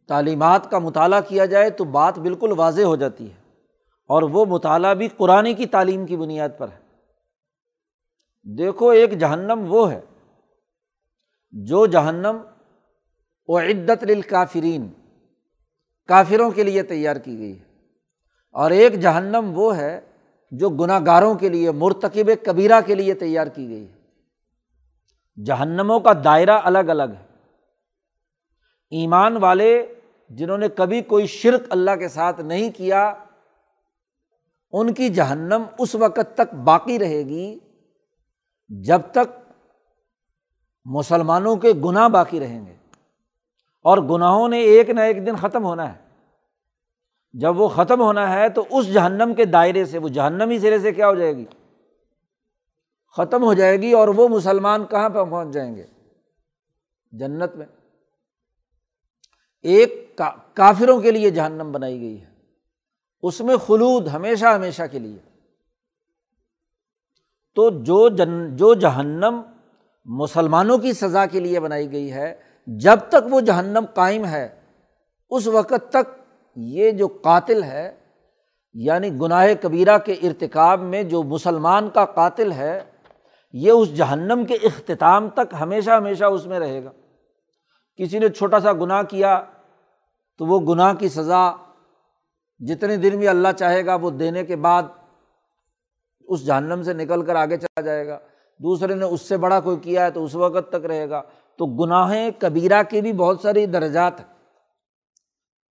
تعلیمات 0.08 0.72
کا 0.72 0.80
مطالعہ 0.80 1.22
کیا 1.22 1.46
جائے 1.46 1.70
تو 1.70 1.84
بات 1.84 2.20
بالکل 2.20 2.54
واضح 2.58 2.82
ہو 2.82 2.96
جاتی 2.96 3.30
ہے 3.30 3.36
اور 4.08 4.24
وہ 4.24 4.46
مطالعہ 4.46 4.93
بھی 4.93 5.08
قرآن 5.08 5.56
کی 5.56 5.65
تعلیم 5.65 6.06
کی 6.06 6.17
بنیاد 6.17 6.50
پر 6.58 6.67
ہے۔ 6.67 6.88
دیکھو، 8.58 8.89
ایک 8.89 9.20
جہنم 9.20 9.65
وہ 9.67 9.91
ہے 9.91 10.02
جو 11.52 11.86
جہنم 11.86 12.38
و 13.48 13.60
عدت 13.60 14.04
للکافرین، 14.04 14.89
کافروں 16.08 16.52
کے 16.52 16.63
لیے 16.63 16.84
تیار 16.84 17.15
کی 17.15 17.38
گئی 17.38 17.60
ہے۔ 17.60 17.63
اور 18.52 18.72
ایک 18.72 18.93
جہنم 18.93 19.52
وہ 19.56 19.78
ہے 19.78 20.02
جو 20.52 20.70
گناہ 20.70 21.00
گاروں 21.06 21.36
کے 21.36 21.50
لیے، 21.50 21.72
مرتکب 21.72 22.46
کبیرہ 22.46 22.82
کے 22.86 22.96
لیے 22.96 23.13
تیار 23.13 23.48
کی 23.48 23.70
گئی 23.70 23.88
ہے۔ 23.88 23.98
جہنموں 25.43 26.00
کا 26.00 26.12
دائرہ 26.24 26.60
الگ 26.63 26.78
الگ 26.78 27.04
ہے۔ 27.04 27.28
ایمان 28.89 29.38
والے 29.38 29.93
جنہوں 30.30 30.58
نے 30.58 30.68
کبھی 30.70 31.02
کوئی 31.02 31.28
شرک 31.28 31.62
اللہ 31.70 31.96
کے 32.00 32.08
ساتھ 32.08 32.42
نہیں 32.42 32.72
کیا، 32.72 33.13
ان 34.72 34.94
کی 34.94 35.10
جہنم 35.10 35.63
اس 35.80 35.96
وقت 35.96 36.38
تک 36.38 36.54
باقی 36.54 37.00
رہے 37.00 37.24
گی 37.24 37.60
جب 38.70 39.02
تک 39.12 39.52
مسلمانوں 40.86 41.56
کے 41.56 41.74
گناہ 41.86 42.10
باقی 42.10 42.40
رہیں 42.40 42.66
گے۔ 42.66 42.76
اور 43.82 43.98
گناہوں 43.98 44.50
نے 44.50 44.60
ایک 44.60 44.90
نہ 44.90 45.00
ایک 45.00 45.26
دن 45.26 45.36
ختم 45.36 45.66
ہونا 45.66 45.94
ہے۔ 45.94 46.08
جب 47.34 47.62
وہ 47.62 47.68
ختم 47.68 48.02
ہونا 48.02 48.34
ہے 48.34 48.50
تو 48.50 48.66
اس 48.70 48.94
جہنم 48.94 49.34
کے 49.34 49.46
دائرے 49.46 49.86
سے، 49.86 49.98
وہ 49.98 50.08
جہنمی 50.08 50.60
سرے 50.60 50.80
سے 50.80 50.92
کیا 50.92 51.10
ہو 51.10 51.16
جائے 51.16 51.38
گی؟ 51.38 51.46
ختم 53.18 53.44
ہو 53.44 53.54
جائے 53.54 53.78
گی 53.78 53.94
اور 53.94 54.08
وہ 54.08 54.28
مسلمان 54.28 54.86
کہاں 54.86 55.10
پہ 55.10 55.24
پہنچ 55.24 55.54
جائیں 55.54 55.76
گے؟ 55.76 55.84
جنت 57.12 57.56
میں۔ 57.56 57.66
ایک 59.68 60.22
کافروں 60.54 61.02
کے 61.02 61.12
لیے 61.12 61.30
جہنم 61.30 61.72
بنائی 61.72 62.02
گئی 62.02 62.22
ہے۔ 62.22 62.28
اس 63.22 63.42
میں 63.42 63.58
خلود 63.58 64.08
ہمیشہ 64.08 64.46
ہمیشہ 64.46 64.84
کے 64.92 65.00
لیے۔ 65.00 65.18
تو 67.56 67.70
جو 67.70 68.10
جن 68.10 68.56
جو 68.56 68.74
جہنم 68.74 69.42
مسلمانوں 70.06 70.78
کی 70.78 70.94
سزا 70.94 71.26
کے 71.26 71.40
لیے 71.40 71.60
بنائی 71.60 71.92
گئی 71.92 72.12
ہے، 72.14 72.36
جب 72.68 72.98
تک 73.10 73.28
وہ 73.30 73.42
جہنم 73.42 73.86
قائم 73.94 74.26
ہے، 74.26 74.62
اس 75.30 75.48
وقت 75.48 75.90
تک 75.90 76.22
یہ 76.56 76.92
جو 76.92 77.08
قاتل 77.08 77.64
ہے 77.64 77.96
یعنی 78.74 79.10
گناہ 79.12 79.48
کبیرہ 79.62 79.98
کے 79.98 80.14
ارتکاب 80.14 80.82
میں 80.82 81.04
جو 81.04 81.24
مسلمان 81.24 81.90
کا 81.90 82.06
قاتل 82.06 82.52
ہے، 82.52 82.84
یہ 83.54 83.72
اس 83.72 83.96
جہنم 83.96 84.46
کے 84.46 84.54
اختتام 84.54 85.30
تک 85.30 85.56
ہمیشہ 85.60 85.92
ہمیشہ 85.92 86.26
اس 86.26 86.46
میں 86.46 86.60
رہے 86.60 86.84
گا۔ 86.84 86.92
کسی 87.96 88.20
نے 88.20 88.30
چھوٹا 88.30 88.60
سا 88.60 88.74
گناہ 88.74 89.02
کیا 89.04 89.44
تو 90.38 90.45
وہ 90.45 90.60
گناہ 90.60 90.93
کی 90.93 91.10
سزا 91.10 91.52
جتنے 92.60 92.97
دن 92.97 93.17
بھی 93.17 93.28
اللہ 93.28 93.47
چاہے 93.58 93.86
گا 93.86 93.95
وہ 93.95 94.10
دینے 94.10 94.43
کے 94.43 94.56
بعد 94.56 94.84
اس 96.19 96.45
جہنم 96.45 96.84
سے 96.84 96.93
نکل 96.93 97.26
کر 97.26 97.36
آگے 97.36 97.58
چلا 97.58 97.82
جائے 97.82 98.08
گا۔ 98.08 98.19
دوسرے 98.58 98.95
نے 98.95 99.06
اس 99.06 99.21
سے 99.21 99.38
بڑا 99.38 99.60
کوئی 99.60 99.78
کیا 99.78 100.06
ہے 100.06 100.12
تو 100.12 100.23
اس 100.23 100.36
وقت 100.36 100.69
تک 100.69 100.86
رہے 100.86 101.10
گا۔ 101.10 101.21
تو 101.58 101.65
گناہ 101.65 102.30
کبیرہ 102.39 102.84
کی 102.84 103.02
بھی 103.02 103.13
بہت 103.13 103.39
ساری 103.41 103.65
درجات 103.65 104.19
ہیں۔ 104.19 104.28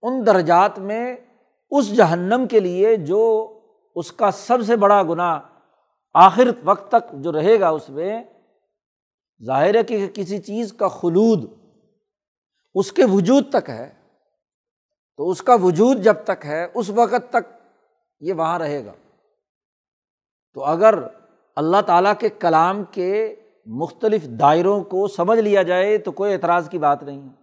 ان 0.01 0.25
درجات 0.25 0.79
میں 0.79 1.15
اس 1.71 1.95
جہنم 1.95 2.45
کے 2.49 2.59
لیے 2.59 2.95
جو 2.95 3.51
اس 3.95 4.11
کا 4.11 4.31
سب 4.31 4.57
سے 4.65 4.75
بڑا 4.75 5.03
گناہ 5.03 5.39
آخر 6.13 6.49
وقت 6.63 6.91
تک 6.91 7.11
جو 7.13 7.31
رہے 7.31 7.59
گا 7.59 7.69
اس 7.69 7.89
میں، 7.89 8.23
ظاہر 9.45 9.75
ہے 9.75 9.83
کہ 9.83 10.07
کسی 10.13 10.37
چیز 10.37 10.73
کا 10.73 10.87
خلود 10.87 11.51
اس 12.75 12.91
کے 12.91 13.05
وجود 13.05 13.49
تک 13.49 13.69
ہے۔ 13.69 14.04
تو 15.17 15.29
اس 15.29 15.41
کا 15.41 15.55
وجود 15.55 15.97
جب 15.97 16.13
تک 16.23 16.45
ہے، 16.45 16.67
اس 16.73 16.89
وقت 16.89 17.29
تک 17.29 17.51
یہ 18.19 18.33
وہاں 18.33 18.59
رہے 18.59 18.85
گا۔ 18.85 18.91
تو 20.53 20.63
اگر 20.63 20.93
اللہ 21.55 21.81
تعالیٰ 21.81 22.13
کے 22.19 22.29
کلام 22.29 22.83
کے 22.91 23.35
مختلف 23.65 24.23
دائروں 24.23 24.83
کو 24.83 25.07
سمجھ 25.07 25.39
لیا 25.39 25.63
جائے 25.63 25.97
تو 25.97 26.11
کوئی 26.11 26.33
اعتراض 26.33 26.69
کی 26.69 26.77
بات 26.77 27.03
نہیں 27.03 27.21
ہے۔ 27.21 27.33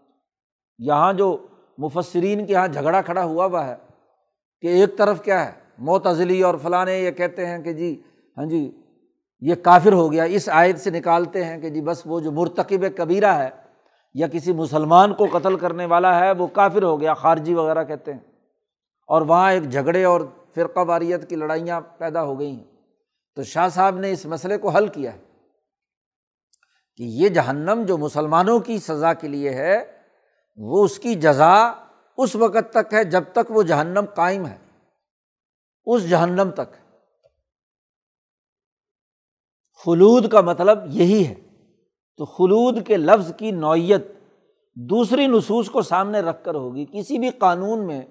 یہاں 0.79 1.13
جو 1.13 1.47
مفسرین 1.79 2.47
کے 2.47 2.53
یہاں 2.53 2.69
جھگڑا 2.69 3.03
کھڑا 3.03 3.25
ہوا 3.25 3.47
ہوا 3.47 3.67
ہے 3.67 3.75
کہ 4.61 4.67
ایک 4.67 4.99
طرف 4.99 5.23
کیا 5.23 5.47
ہے 5.47 5.53
معتزلی 5.79 6.43
اور 6.43 6.55
فلاں 6.63 6.91
یہ 6.91 7.11
کہتے 7.11 7.47
ہیں 7.47 7.59
کہ 7.59 7.73
جی 7.73 8.03
ہاں 8.37 8.45
جی 8.45 8.81
یہ 9.41 9.55
کافر 9.55 9.93
ہو 9.93 10.13
گیا۔ 10.13 10.25
اس 10.25 10.49
آیت 10.53 10.81
سے 10.81 10.91
نکالتے 10.91 11.45
ہیں 11.45 11.59
کہ 11.59 11.71
جی 11.71 11.81
بس 11.81 12.03
وہ 12.07 12.21
جو 12.21 12.33
مرتکب 12.33 12.85
کبیرہ 12.97 13.35
ہے 13.35 13.62
یا 14.15 14.27
کسی 14.27 14.53
مسلمان 14.53 15.15
کو 15.15 15.27
قتل 15.33 15.57
کرنے 15.57 15.87
والا 15.87 16.19
ہے، 16.19 16.33
وہ 16.33 16.47
کافر 16.47 16.83
ہو 16.83 17.01
گیا، 17.01 17.15
خارجی 17.15 17.55
وغیرہ 17.55 17.85
کہتے 17.85 18.13
ہیں۔ 18.13 18.21
اور 19.07 19.23
وہاں 19.23 19.53
ایک 19.53 19.71
جھگڑے 19.71 20.05
اور 20.05 20.21
فرقہ 20.55 20.81
واریت 20.81 21.29
کی 21.29 21.37
لڑائیاں 21.37 21.81
پیدا 21.81 22.23
ہو 22.23 22.41
گئی 22.41 22.51
ہیں۔ 22.51 22.65
تو 23.35 23.43
شاہ 23.43 23.69
صاحب 23.69 23.97
نے 23.97 24.13
اس 24.13 24.27
مسئلے 24.27 24.59
کو 24.59 24.69
حل 24.69 24.89
کیا 24.89 25.13
ہے 25.13 25.21
کہ 26.97 27.03
یہ 27.03 27.29
جہنم 27.29 27.83
جو 27.87 27.99
مسلمانوں 27.99 28.61
کی 28.61 28.79
سزا 28.79 29.15
کے 29.15 29.29
لیے 29.29 29.51
ہے، 29.51 29.99
وہ 30.57 30.85
اس 30.85 30.99
کی 30.99 31.15
جزا 31.15 31.73
اس 32.19 32.37
وقت 32.37 32.73
تک 32.73 32.95
ہے 32.95 33.05
جب 33.05 33.23
تک 33.33 33.51
وہ 33.51 33.63
جہنم 33.63 34.05
قائم 34.15 34.47
ہے۔ 34.47 34.59
اس 35.87 36.11
جہنم 36.11 36.51
تک۔ 36.51 36.97
خلود 39.85 40.33
کا 40.33 40.41
مطلب 40.41 40.79
یہی 40.87 41.27
ہے۔ 41.27 41.35
تو 42.17 42.25
خلود 42.25 42.87
کے 42.87 42.97
لفظ 42.97 43.33
کی 43.37 43.51
نوعیت 43.51 44.07
دوسری 44.75 45.27
نصوص 45.27 45.71
کو 45.71 45.83
سامنے 45.83 46.21
رکھ 46.21 46.45
کر 46.45 46.55
ہوگی۔ 46.55 46.87
کسی 46.93 47.19
بھی 47.19 47.31
قانون 47.31 47.87
میں 47.87 48.03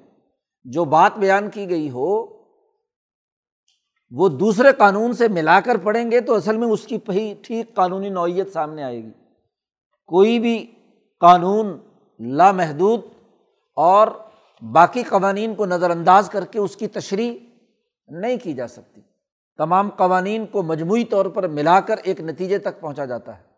جو 0.64 0.86
بات 0.86 1.18
بیان 1.18 1.50
کی 1.50 1.70
گئی 1.70 1.90
ہو، 1.90 2.42
وہ 4.12 4.30
دوسرے 4.30 4.68
قانون 4.78 5.14
سے 5.14 5.28
ملا 5.28 5.60
کر 5.60 5.78
پڑھیں 5.78 6.12
گے 6.12 6.22
تو 6.22 6.36
اصل 6.36 6.58
میں 6.58 6.68
اس 6.68 6.88
کی 6.88 6.98
ٹھیک 7.42 7.76
قانونی 7.76 8.10
نوعیت 8.10 8.54
سامنے 8.54 8.84
آئے 8.84 9.04
گی۔ 9.04 9.12
کوئی 10.08 10.40
بھی 10.40 10.66
قانون 11.20 11.78
لامحدود 12.20 13.02
اور 13.76 14.08
باقی 14.62 15.04
قوانین 15.04 15.56
کو 15.56 15.66
نظر 15.66 15.90
انداز 15.90 16.30
کر 16.30 16.46
کے 16.46 16.60
اس 16.60 16.76
کی 16.76 16.88
تشریح 16.88 17.38
نہیں 18.08 18.38
کی 18.44 18.54
جا 18.54 18.68
سکتی۔ 18.68 19.02
تمام 19.58 19.90
قوانین 19.90 20.46
کو 20.46 20.64
مجموعی 20.64 21.06
طور 21.06 21.26
پر 21.26 21.48
ملا 21.48 21.80
کر 21.80 21.96
ایک 22.04 22.22
نتیجے 22.22 22.58
تک 22.58 22.82
پہنچا 22.82 23.06
جاتا 23.06 23.38
ہے۔ 23.38 23.51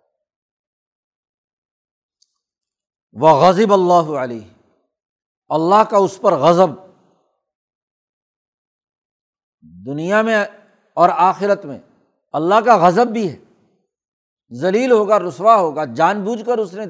وہ 3.13 3.30
غزب 3.30 3.73
اللہ 3.73 4.17
علیہ۔ 4.17 4.54
اللہ 5.49 5.84
کا 5.89 5.97
اس 5.97 6.19
پر 6.21 6.32
غضب۔ 6.32 6.69
دنیا 9.86 10.21
میں 10.21 10.45
اور 10.93 11.10
آخرت 11.10 11.65
میں 11.65 11.80
اللہ 12.34 12.56
کا 12.65 12.88
غضب 12.88 13.08
بھی 13.08 13.32
ہے۔ 13.32 13.38
ذلیل 14.52 14.91
ہوگا، 14.91 15.19
رسوا 15.19 15.56
ہوگا، 15.56 15.86
جان 15.86 16.23
بوجھ 16.23 16.45
کر 16.45 16.58
اس 16.58 16.73
نے 16.73 16.84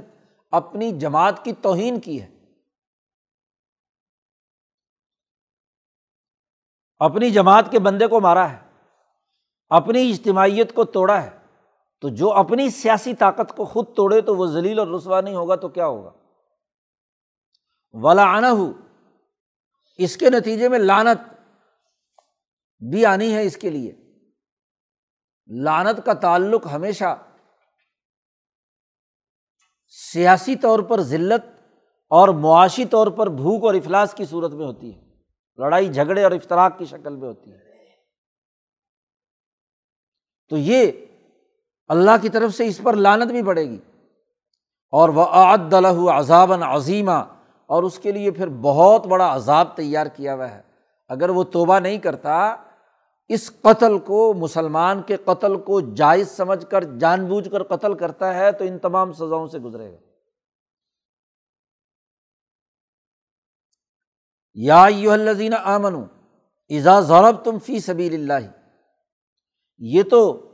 اپنی 0.51 0.99
جماعت 0.99 1.45
کی 1.45 1.53
توہین 1.53 1.99
کی 1.99 2.21
ہے۔ 2.21 2.29
اپنی 6.99 7.29
جماعت 7.29 7.71
کے 7.71 7.79
بندے 7.79 8.07
کو 8.07 8.21
مارا 8.21 8.51
ہے۔ 8.51 8.71
اپنی 9.69 10.11
اجتماعیت 10.11 10.73
کو 10.73 10.83
توڑا 10.83 11.23
ہے۔ 11.23 11.42
تو 12.03 12.09
جو 12.09 12.33
اپنی 12.33 12.69
سیاسی 12.69 13.15
طاقت 13.15 13.57
کو 13.57 13.65
خود 13.65 13.95
توڑے 13.95 14.21
تو 14.21 14.35
وہ 14.35 14.45
ذلیل 14.45 14.79
اور 14.79 14.87
رسوا 14.87 15.21
نہیں 15.21 15.35
ہوگا 15.35 15.55
تو 15.55 15.69
کیا 15.69 15.87
ہوگا؟ 15.87 16.11
ولا 17.93 18.23
آنا 18.23 18.51
ہو 18.51 18.71
اس 19.97 20.17
کے 20.17 20.29
نتیجے 20.29 20.69
میں 20.69 20.79
لانت 20.79 21.33
بھی 22.79 23.05
آنی 23.05 23.33
ہے 23.33 23.43
اس 23.43 23.57
کے 23.57 23.69
لیے۔ 23.69 23.95
لانت 25.47 26.05
کا 26.05 26.13
تعلق 26.13 26.67
ہمیشہ 26.71 27.23
سیاسی 29.87 30.55
طور 30.55 30.79
پر 30.79 31.01
ذلت 31.01 31.63
اور 32.09 32.29
معاشی 32.29 32.85
طور 32.85 33.07
پر 33.07 33.27
بھوک 33.27 33.63
اور 33.63 33.73
افلاس 33.73 34.13
کی 34.13 34.25
صورت 34.25 34.51
میں 34.51 34.65
ہوتی 34.65 34.95
ہے۔ 34.95 35.01
لڑائی، 35.57 35.93
جھگڑے 35.93 36.23
اور 36.23 36.31
افطراک 36.31 36.77
کی 36.77 36.85
شکل 36.85 37.15
میں 37.15 37.27
ہوتی 37.27 37.51
ہے۔ 37.51 37.57
تو 40.49 40.57
یہ 40.57 40.91
اللہ 41.87 42.11
کی 42.21 42.29
طرف 42.29 42.53
سے 42.53 42.67
اس 42.67 42.81
پر 42.83 42.93
لانت 42.93 43.31
بھی 43.31 43.43
پڑے 43.43 43.69
گی۔ 43.69 43.79
اور 44.91 45.09
وہ 45.09 45.25
عدل 45.25 45.85
عذابً 45.85 46.61
عظیمہ 46.61 47.23
اور 47.65 47.83
اس 47.83 47.99
کے 47.99 48.11
لیے 48.11 48.31
پھر 48.31 48.47
بہت 48.49 49.07
بڑا 49.07 49.35
عذاب 49.35 49.75
تیار 49.75 50.05
کیا 50.05 50.35
ہوا 50.35 50.51
ہے۔ 50.51 50.61
اگر 51.07 51.29
وہ 51.29 51.43
توبہ 51.43 51.79
نہیں 51.79 51.97
کرتا، 51.97 52.55
اس 53.27 53.51
قتل 53.61 53.99
کو، 53.99 54.33
مسلمان 54.33 55.01
کے 55.01 55.17
قتل 55.17 55.59
کو 55.59 55.81
جائز 55.81 56.31
سمجھ 56.31 56.65
کر، 56.69 56.83
جان 56.83 57.25
بوجھ 57.25 57.49
کر 57.49 57.63
قتل 57.63 57.93
کرتا 57.93 58.33
ہے 58.33 58.51
تو 58.51 58.63
ان 58.63 58.79
تمام 58.79 59.13
سزاؤں 59.13 59.47
سے 59.47 59.59
گزرے 59.59 59.91
گا۔ 59.91 59.97
یا 64.53 64.85
یو 64.89 65.11
الزین 65.11 65.53
آمن 65.63 65.95
ایزا 66.67 66.99
ضرب 66.99 67.43
تم 67.43 67.59
فی 67.59 67.79
سبیل 67.79 68.13
اللہ۔ 68.13 68.47
یہ 69.77 70.03
تو 70.03 70.49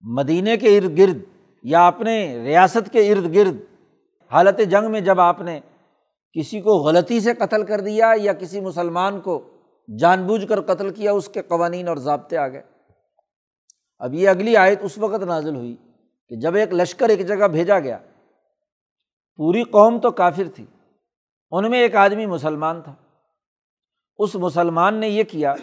مدینے 0.00 0.56
کے 0.56 0.78
ارد 0.78 0.98
گرد 0.98 1.18
یا 1.62 1.86
اپنے 1.86 2.42
ریاست 2.42 2.92
کے 2.92 3.12
ارد 3.12 3.34
گرد 3.34 3.56
حالت 4.30 4.60
جنگ 4.70 4.90
میں 4.90 5.00
جب 5.00 5.20
آپ 5.20 5.40
نے 5.40 5.60
کسی 6.32 6.60
کو 6.60 6.70
غلطی 6.70 7.20
سے 7.20 7.34
قتل 7.34 7.64
کر 7.66 7.80
دیا 7.80 8.12
یا 8.16 8.32
کسی 8.32 8.60
مسلمان 8.60 9.20
کو 9.20 9.40
جان 9.98 10.26
بوجھ 10.26 10.46
کر 10.46 10.60
قتل 10.60 10.90
کیا، 10.90 11.12
اس 11.12 11.28
کے 11.28 11.42
قوانین 11.42 11.88
اور 11.88 11.96
ضابطے 11.96 12.36
آ 12.36 12.48
گئے۔ 12.48 12.62
اب 13.98 14.14
یہ 14.14 14.28
اگلی 14.28 14.56
آیت 14.56 14.78
اس 14.82 14.98
وقت 14.98 15.22
نازل 15.22 15.56
ہوئی 15.56 15.76
کہ 16.28 16.36
جب 16.36 16.54
ایک 16.54 16.72
لشکر 16.72 17.08
ایک 17.08 17.26
جگہ 17.26 17.48
بھیجا 17.48 17.78
گیا، 17.78 17.98
پوری 19.38 19.62
قوم 19.62 19.98
تو 19.98 20.10
کافر 20.10 20.48
تھی، 20.54 20.66
ان 21.50 21.70
میں 21.70 21.80
ایک 21.80 21.96
آدمی 21.96 22.26
مسلمان 22.26 22.82
تھا۔ 22.82 22.94
اس 24.18 24.34
مسلمان 24.34 24.94
نے 24.94 25.08
یہ 25.08 25.24
کیا 25.24 25.54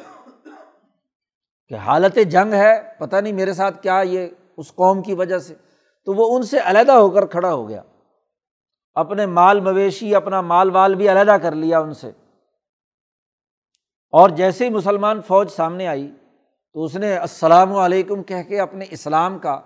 کہ 1.69 1.75
حالت 1.75 2.17
جنگ 2.29 2.53
ہے، 2.53 2.93
پتہ 2.97 3.15
نہیں 3.15 3.33
میرے 3.33 3.53
ساتھ 3.53 3.83
کیا 3.83 3.99
یہ 3.99 4.27
اس 4.57 4.75
قوم 4.75 5.01
کی 5.01 5.13
وجہ 5.13 5.39
سے۔ 5.39 5.55
تو 6.05 6.13
وہ 6.13 6.37
ان 6.37 6.43
سے 6.43 6.57
علیحدہ 6.63 6.91
ہو 6.91 7.09
کر 7.09 7.25
کھڑا 7.25 7.53
ہو 7.53 7.69
گیا۔ 7.69 7.81
اپنے 8.93 9.25
مال 9.25 9.59
مویشی، 9.59 10.15
اپنا 10.15 10.41
مال 10.41 10.69
وال 10.69 10.95
بھی 10.95 11.09
علیحدہ 11.09 11.37
کر 11.41 11.51
لیا 11.51 11.79
ان 11.79 11.93
سے۔ 11.93 12.11
اور 14.11 14.29
جیسے 14.29 14.65
ہی 14.65 14.69
مسلمان 14.69 15.21
فوج 15.21 15.51
سامنے 15.51 15.87
آئی، 15.87 16.11
تو 16.73 16.83
اس 16.83 16.95
نے 16.95 17.17
السلام 17.17 17.75
علیکم 17.75 18.23
کہہ 18.23 18.43
کے 18.43 18.59
اپنے 18.59 18.85
اسلام 18.89 19.39
کا 19.39 19.61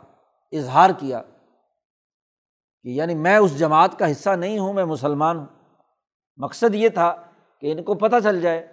اظہار 0.52 0.90
کیا 1.00 1.22
کہ 2.84 2.90
یعنی 2.90 3.16
میں 3.16 3.38
اس 3.38 3.60
جماعت 3.60 4.00
کا 4.00 4.12
حصہ 4.12 4.30
نہیں 4.30 4.60
ہوں، 4.60 4.74
میں 4.74 4.86
مسلمان 4.86 5.38
ہوں۔ 5.38 5.46
مقصد 6.38 6.76
یہ 6.76 6.90
تھا 6.90 7.16
کہ 7.60 7.72
ان 7.72 7.84
کو 7.84 7.94
پتہ 7.94 8.16
چل 8.24 8.42
جائے۔ 8.42 8.68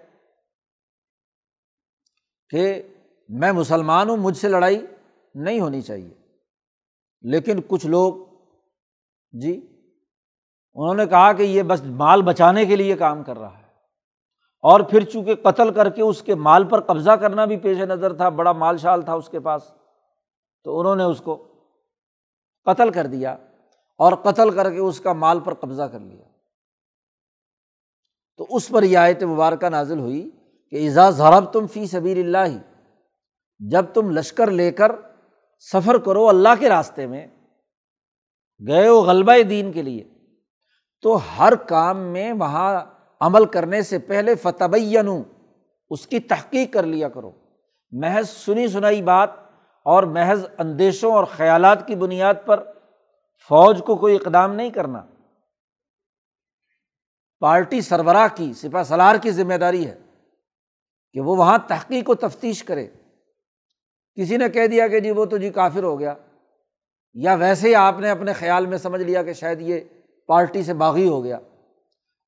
کہ 2.51 2.83
میں 3.29 3.53
مسلمان 3.53 4.11
ہوں، 4.11 4.17
مجھ 4.17 4.37
سے 4.37 4.49
لڑائی 4.49 4.87
نہیں 5.35 5.61
ہونی 5.61 5.81
چاہیے۔ 5.81 6.15
لیکن 7.21 7.61
کچھ 7.69 7.87
لوگ 7.87 8.15
جی 9.33 9.67
انہوں 10.75 10.95
نے 10.95 11.07
کہا 11.07 11.33
کہ 11.33 11.43
یہ 11.43 11.63
بس 11.63 11.83
مال 11.85 12.23
بچانے 12.23 12.67
کے 12.67 12.77
لیے 12.77 12.97
کام 12.97 13.23
کر 13.23 13.39
رہا 13.39 13.59
ہے۔ 13.59 13.63
اور 14.63 14.81
پھر 14.81 15.05
چونکہ 15.05 15.35
قتل 15.35 15.75
کر 15.75 15.91
کے 15.91 16.03
اس 16.03 16.23
کے 16.23 16.35
مال 16.35 16.65
پر 16.65 16.81
قبضہ 16.81 17.11
کرنا 17.11 17.45
بھی 17.45 17.57
پیش 17.57 17.79
نظر 17.79 18.13
تھا، 18.13 18.29
بڑا 18.29 18.53
مال 18.53 18.79
شال 18.79 19.03
تھا 19.03 19.15
اس 19.15 19.29
کے 19.29 19.41
پاس، 19.41 19.63
تو 20.65 20.81
انہوں 20.81 20.97
نے 20.97 21.03
اس 21.03 21.21
کو 21.21 21.45
قتل 22.65 22.91
کر 22.91 23.07
دیا 23.07 23.33
اور 23.99 24.13
قتل 24.13 24.51
کر 24.51 24.73
کے 24.73 24.79
اس 24.79 25.01
کا 25.01 25.13
مال 25.13 25.41
پر 25.41 25.55
قبضہ 25.55 25.83
کر 25.83 26.01
لیا۔ 26.01 26.25
تو 28.37 28.47
اس 28.51 28.69
پر 28.69 28.83
یہ 28.83 28.99
آیت 28.99 29.23
مبارکہ 29.23 29.69
نازل 29.69 29.99
ہوئی 29.99 30.31
کہ 30.71 30.87
اعزاز 30.87 31.17
ضرب 31.17 31.53
تم 31.53 31.67
فی 31.67 31.87
سبیر 31.87 32.17
اللہ 32.17 32.68
جب 33.59 33.85
تم 33.95 34.11
لشکر 34.11 34.51
لے 34.51 34.71
کر 34.71 34.93
سفر 35.73 35.99
کرو 35.99 36.29
اللہ 36.29 36.49
کے 36.59 36.69
راستے 36.69 37.07
میں، 37.07 37.27
گئے 38.67 38.89
ہو 38.89 39.01
غلبہ 39.01 39.43
دین 39.43 39.73
کے 39.73 39.83
لیے، 39.83 40.09
تو 41.03 41.19
ہر 41.39 41.55
کام 41.55 41.99
میں 41.99 42.33
وہاں 42.33 42.81
عمل 43.21 43.45
کرنے 43.45 43.83
سے 43.83 43.99
پہلے 43.99 44.35
فتح 44.35 44.65
اس 45.91 46.07
کی 46.07 46.21
تحقیق 46.21 46.73
کر 46.73 46.83
لیا 46.83 47.09
کرو۔ 47.09 47.33
محض 47.91 48.29
سنی 48.29 48.69
سنائی 48.69 49.03
بات 49.03 49.31
اور 49.85 50.03
محض 50.03 50.47
اندیشوں 50.59 51.13
اور 51.13 51.25
خیالات 51.25 51.87
کی 51.87 51.95
بنیاد 51.95 52.35
پر 52.47 52.63
فوج 53.49 53.83
کو 53.87 53.97
کوئی 53.97 54.17
اقدام 54.17 54.55
نہیں 54.55 54.71
کرنا۔ 54.71 55.03
پارٹی 57.41 57.81
سربراہ 57.81 58.29
کی 58.35 58.53
سپا 58.53 58.85
سلار 58.85 59.17
کی 59.17 59.31
ذمہ 59.31 59.55
داری 59.55 59.87
ہے 59.87 59.99
کہ 61.13 61.21
وہ 61.21 61.37
وہاں 61.37 61.59
تحقیق 61.67 62.11
و 62.11 62.15
تفتیش 62.15 62.65
کرے۔ 62.65 62.87
کسی 64.19 64.37
نے 64.37 64.49
کہہ 64.49 64.67
دیا 64.67 64.87
کہ 64.89 65.01
جی 65.01 65.11
وہ 65.11 65.25
تو 65.25 65.37
جی 65.37 65.51
کافر 65.51 65.83
ہو 65.83 65.99
گیا، 66.01 66.15
یا 67.17 67.35
ویسے 67.35 67.69
ہی 67.69 67.75
آپ 67.75 67.99
نے 67.99 68.11
اپنے 68.11 68.33
خیال 68.33 68.67
میں 68.67 68.79
سمجھ 68.79 69.03
لیا 69.03 69.23
کہ 69.23 69.33
شاید 69.33 69.61
یہ 69.61 69.81
پارٹی 70.29 70.63
سے 70.63 70.75
باغی 70.75 71.09
ہو 71.09 71.23
گیا۔ 71.25 71.39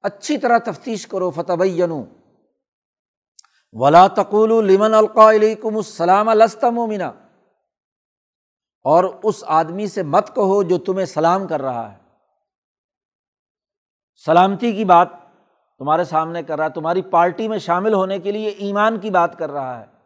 اچھی 0.05 0.38
طرح 0.38 0.59
تفتیش 0.59 1.07
کرو 1.07 1.31
فتح 1.31 1.53
ولا 3.74 4.07
تقول 4.07 4.53
لمن 4.66 4.94
علیکم 5.18 5.76
السلام 5.76 6.29
مومنا 6.74 7.09
اور 8.85 9.05
اس 9.22 9.44
آدمی 9.46 9.87
سے 9.87 10.03
مت 10.03 10.35
کہو 10.35 10.62
جو 10.62 10.79
تمہیں 10.79 11.07
سلام 11.07 11.46
کر 11.46 11.62
رہا 11.62 11.92
ہے۔ 11.92 11.98
سلامتی 14.26 14.72
کی 14.72 14.85
بات 14.85 15.09
تمہارے 15.81 16.05
سامنے 16.05 16.42
کر 16.42 16.57
رہا 16.57 16.64
ہے، 16.64 16.70
تمہاری 16.70 17.03
پارٹی 17.03 17.48
میں 17.48 17.59
شامل 17.59 17.94
ہونے 17.94 18.18
کے 18.18 18.33
لیے 18.33 18.48
ایمان 18.48 18.98
کی 18.98 19.11
بات 19.11 19.38
کر 19.38 19.50
رہا 19.50 19.81
ہے۔ 19.81 20.00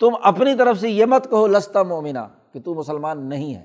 تم 0.00 0.10
اپنی 0.22 0.54
طرف 0.54 0.78
سے 0.78 0.90
یہ 0.90 1.04
مت 1.04 1.24
کہو، 1.30 1.46
لستا 1.46 1.82
مومنا 1.82 2.28
کہ 2.52 2.60
تو 2.60 2.74
مسلمان 2.74 3.28
نہیں 3.28 3.54
ہے۔ 3.54 3.64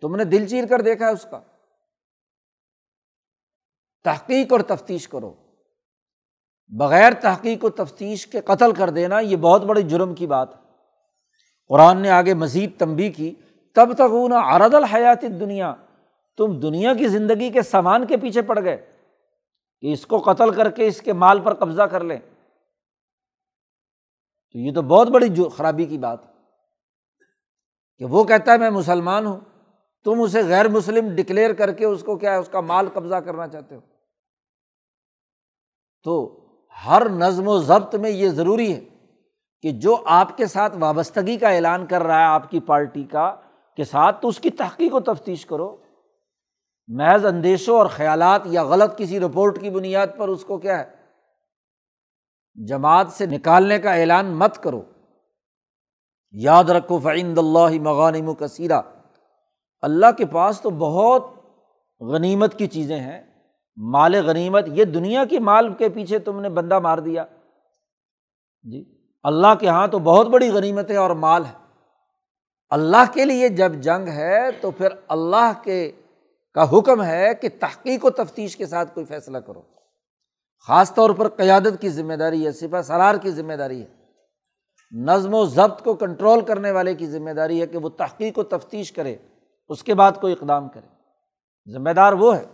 تم 0.00 0.16
نے 0.16 0.24
دل 0.24 0.46
چیر 0.46 0.66
کر 0.66 0.80
دیکھا 0.80 1.06
ہے 1.06 1.10
اس 1.10 1.26
کا۔ 1.30 1.40
تحقیق 4.04 4.52
اور 4.52 4.60
تفتیش 4.60 5.08
کرو۔ 5.08 5.34
بغیر 6.68 7.12
تحقیق 7.12 7.64
و 7.64 7.70
تفتیش 7.70 8.26
کے 8.26 8.40
قتل 8.40 8.72
کر 8.72 8.90
دینا، 8.90 9.20
یہ 9.20 9.36
بہت 9.36 9.62
بڑے 9.62 9.82
جرم 9.82 10.14
کی 10.14 10.26
بات 10.26 10.54
ہے۔ 10.54 10.70
قرآن 11.68 11.98
نے 11.98 12.10
آگے 12.10 12.34
مزید 12.34 12.78
تنبی 12.78 13.12
کی 13.12 13.34
تب 13.74 13.94
تک 13.94 14.12
وہ 14.12 14.28
ارد 14.32 14.74
الحیات 14.74 15.22
دنیا 15.22 15.74
تم 16.36 16.60
دنیا 16.60 16.94
کی 16.94 17.08
زندگی 17.08 17.50
کے 17.50 17.62
سامان 17.62 18.06
کے 18.06 18.16
پیچھے 18.16 18.42
پڑ 18.42 18.62
گئے۔ 18.62 18.92
کہ 19.80 19.92
اس 19.92 20.06
کو 20.06 20.18
قتل 20.18 20.50
کر 20.50 20.70
کے 20.70 20.86
اس 20.86 21.02
کے 21.02 21.12
مال 21.12 21.40
پر 21.40 21.54
قبضہ 21.54 21.82
کر 21.82 22.04
لیں۔ 22.04 22.18
تو 24.52 24.58
یہ 24.58 24.74
تو 24.74 24.82
بہت 24.82 25.08
بڑی 25.08 25.28
جو 25.28 25.48
خرابی 25.48 25.84
کی 25.84 25.98
بات 25.98 26.18
کہ 27.98 28.04
وہ 28.04 28.24
کہتا 28.24 28.52
ہے 28.52 28.58
میں 28.58 28.70
مسلمان 28.70 29.26
ہوں، 29.26 29.40
تم 30.04 30.20
اسے 30.20 30.42
غیر 30.42 30.68
مسلم 30.68 31.08
ڈکلیئر 31.14 31.52
کر 31.52 31.72
کے 31.72 31.84
اس 31.84 32.02
کو 32.02 32.16
کیا 32.16 32.32
ہے، 32.32 32.36
اس 32.36 32.48
کا 32.48 32.60
مال 32.60 32.88
قبضہ 32.92 33.14
کرنا 33.14 33.48
چاہتے 33.48 33.74
ہو۔ 33.74 33.80
تو 36.04 36.40
ہر 36.86 37.08
نظم 37.08 37.48
و 37.48 37.58
ضبط 37.58 37.94
میں 37.94 38.10
یہ 38.10 38.28
ضروری 38.28 38.74
ہے 38.74 38.80
کہ 39.62 39.72
جو 39.72 39.96
آپ 40.06 40.36
کے 40.36 40.46
ساتھ 40.46 40.76
وابستگی 40.80 41.36
کا 41.36 41.48
اعلان 41.48 41.86
کر 41.86 42.02
رہا 42.02 42.18
ہے 42.18 42.24
آپ 42.24 42.50
کی 42.50 42.60
پارٹی 42.60 43.04
کا، 43.04 43.36
کے 43.76 43.84
ساتھ 43.84 44.22
تو 44.22 44.28
اس 44.28 44.40
کی 44.40 44.50
تحقیق 44.50 44.94
و 44.94 45.00
تفتیش 45.00 45.46
کرو۔ 45.46 45.76
محض 46.88 47.26
اندیشوں 47.26 47.78
اور 47.78 47.86
خیالات 47.86 48.42
یا 48.44 48.64
غلط 48.64 48.98
کسی 48.98 49.20
رپورٹ 49.20 49.60
کی 49.60 49.70
بنیاد 49.70 50.06
پر 50.16 50.28
اس 50.28 50.44
کو 50.44 50.58
کیا 50.58 50.78
ہے؟ 50.78 50.99
جماعت 52.54 53.06
سے 53.10 53.26
نکالنے 53.26 53.78
کا 53.78 53.92
اعلان 53.92 54.26
مت 54.26 54.62
کرو۔ 54.62 54.82
یاد 56.30 56.64
رکھو، 56.64 56.98
فعند 56.98 57.38
اللہ 57.38 57.80
مغانم 57.80 58.28
و 58.28 58.34
کثیرہ۔ 58.34 58.82
اللہ 59.82 60.06
کے 60.18 60.26
پاس 60.26 60.60
تو 60.60 60.70
بہت 60.70 61.26
غنیمت 62.00 62.58
کی 62.58 62.66
چیزیں 62.66 63.00
ہیں۔ 63.00 63.22
مال 63.76 64.14
غنیمت، 64.26 64.64
یہ 64.66 64.84
دنیا 64.84 65.24
کی 65.24 65.38
مال 65.38 65.74
کے 65.74 65.88
پیچھے 65.88 66.18
تم 66.18 66.40
نے 66.40 66.48
بندہ 66.48 66.78
مار 66.78 66.98
دیا۔ 66.98 67.24
جی 68.62 69.08
اللہ 69.22 69.54
کے 69.60 69.66
یہاں 69.66 69.86
تو 69.86 69.98
بہت 69.98 70.26
بڑی 70.26 70.50
غنیمت 70.50 70.90
ہے 70.90 70.96
اور 70.96 71.10
مال 71.10 71.44
ہے 71.44 71.52
اللہ 72.70 73.12
کے 73.12 73.24
لیے 73.24 73.48
جب 73.48 73.74
جنگ 73.74 74.08
ہے 74.08 74.52
تو 74.60 74.70
پھر 74.70 74.88
اللہ 75.08 75.52
کے 75.62 75.92
کا 76.54 76.78
حکم 76.78 77.02
ہے 77.02 77.34
کہ 77.34 77.48
تحقیق 77.60 78.04
و 78.04 78.10
تفتیش 78.10 78.56
کے 78.56 78.66
ساتھ 78.66 78.94
کوئی 78.94 79.06
فیصلہ 79.06 79.38
کرو۔ 79.38 79.62
خاص 80.66 80.94
طور 80.94 81.10
پر 81.10 81.28
قیادت 81.28 81.80
کی 81.80 81.88
ذمہ 81.88 82.14
داری 82.14 82.46
ہے 82.46 82.52
سپا 82.52 82.82
سرار 82.82 83.14
کی 83.14 83.30
ذمہ 83.30 83.52
داری 83.52 83.82
ہے۔ 83.82 83.88
نظم 84.90 85.34
و 85.34 85.46
ضبط 85.46 85.84
کو 85.84 85.94
کنٹرول 85.94 86.44
کرنے 86.44 86.70
والے 86.70 86.94
کی 86.94 87.06
ذمہ 87.06 87.30
داری 87.30 87.60
ہے 87.60 87.66
کہ 87.66 87.78
وہ 87.78 87.88
تحقیق 87.88 88.38
و 88.38 88.42
تفتیش 88.42 88.92
کرے، 88.92 89.16
اس 89.68 89.82
کے 89.82 89.94
بعد 89.94 90.12
کوئی 90.20 90.32
اقدام 90.32 90.68
کرے۔ 90.68 90.86
ذمہ 91.72 91.90
دار 91.90 92.12
وہ 92.12 92.36
ہے۔ 92.36 92.44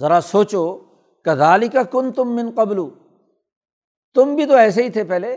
ذرا 0.00 0.20
سوچو 0.20 0.78
کدالی 1.22 1.68
کا 1.68 1.82
کن 1.82 2.12
تم 2.12 2.36
من 2.36 2.50
قبل 2.56 2.80
تم 4.14 4.34
بھی 4.34 4.46
تو 4.46 4.54
ایسے 4.54 4.82
ہی 4.82 4.90
تھے 4.90 5.04
پہلے۔ 5.04 5.34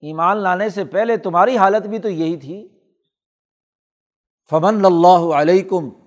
ایمان 0.00 0.36
لانے 0.36 0.68
سے 0.68 0.84
پہلے 0.84 1.16
تمہاری 1.16 1.56
حالت 1.56 1.86
بھی 1.86 1.98
تو 1.98 2.08
یہی 2.08 2.36
تھی۔ 2.36 2.68
فمن 4.50 4.84
اللہ 4.84 5.34
علیکم 5.34 6.01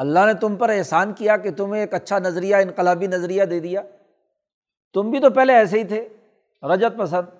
اللہ 0.00 0.18
نے 0.26 0.34
تم 0.34 0.56
پر 0.56 0.68
احسان 0.68 1.12
کیا 1.12 1.36
کہ 1.36 1.50
تمہیں 1.50 1.80
ایک 1.80 1.94
اچھا 1.94 2.18
نظریہ، 2.18 2.56
انقلابی 2.56 3.06
نظریہ 3.06 3.44
دے 3.44 3.60
دیا۔ 3.60 3.82
تم 4.94 5.10
بھی 5.10 5.20
تو 5.20 5.30
پہلے 5.30 5.52
ایسے 5.52 5.78
ہی 5.78 5.84
تھے، 5.84 6.08
رجت 6.62 6.98
پسند۔ 6.98 7.36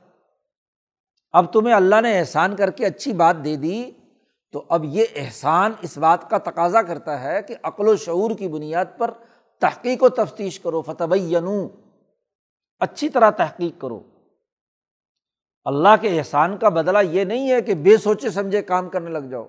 اب 1.33 1.53
تمہیں 1.53 1.75
اللہ 1.75 2.01
نے 2.01 2.18
احسان 2.18 2.57
کر 2.57 2.70
کے 2.70 2.87
اچھی 2.87 3.12
بات 3.12 3.37
دے 3.44 3.57
دی، 3.57 3.90
تو 4.53 4.64
اب 4.68 4.85
یہ 4.85 5.05
احسان 5.14 5.73
اس 5.83 5.99
بات 5.99 6.31
کا 6.31 6.38
تقاضا 6.38 6.83
کرتا 6.83 7.23
ہے 7.23 7.42
کہ 7.42 7.55
عقل 7.62 7.88
و 7.88 7.96
شعور 7.96 8.31
کی 8.31 8.49
بنیاد 8.49 8.85
پر 8.99 9.11
تحقیق 9.59 10.03
و 10.03 10.09
تفتیش 10.09 10.61
کرو 10.61 10.83
فتح 10.83 11.05
اچھی 12.79 13.09
طرح 13.09 13.31
تحقیق 13.31 13.81
کرو۔ 13.81 14.03
اللہ 15.64 15.96
کے 16.01 16.18
احسان 16.18 16.59
کا 16.59 16.68
بدلہ 16.68 16.99
یہ 17.03 17.25
نہیں 17.25 17.51
ہے 17.51 17.62
کہ 17.62 17.75
بے 17.75 17.96
سوچے 17.96 18.31
سمجھے 18.31 18.62
کام 18.62 18.88
کرنے 18.88 19.11
لگ 19.11 19.27
جاؤ۔ 19.31 19.46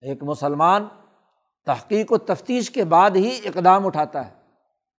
ایک 0.00 0.22
مسلمان 0.22 0.88
تحقیق 1.66 2.12
و 2.12 2.18
تفتیش 2.18 2.70
کے 2.70 2.84
بعد 2.84 3.10
ہی 3.10 3.40
اقدام 3.44 3.86
اٹھاتا 3.86 4.26
ہے۔ 4.26 4.30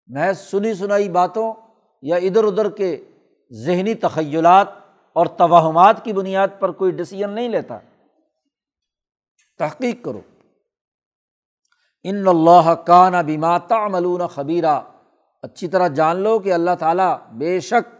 محض 0.07 0.39
سنی 0.39 0.73
سنائی 0.73 1.09
باتوں 1.09 1.53
یا 2.01 2.15
ادھر 2.15 2.43
ادھر 2.43 2.69
کے 2.69 3.03
ذہنی 3.51 3.93
تخیلات 3.93 4.67
اور 5.13 5.25
توہمات 5.25 6.05
کی 6.05 6.13
بنیاد 6.13 6.47
پر 6.59 6.71
کوئی 6.71 6.91
ڈسیزن 6.91 7.29
نہیں 7.29 7.49
لیتا۔ 7.49 7.77
تحقیق 9.57 10.03
کرو۔ 10.03 10.21
ان 12.03 12.27
اللہ 12.27 12.69
کا 12.69 13.09
نہ 13.09 13.17
بیما 13.17 13.57
تعملون 13.57 14.27
خبیرہ 14.27 14.81
اچھی 15.41 15.67
طرح 15.67 15.87
جان 15.87 16.17
لو 16.17 16.39
کہ 16.39 16.53
اللہ 16.53 16.71
تعالیٰ 16.79 17.17
بے 17.31 17.59
شک 17.59 17.95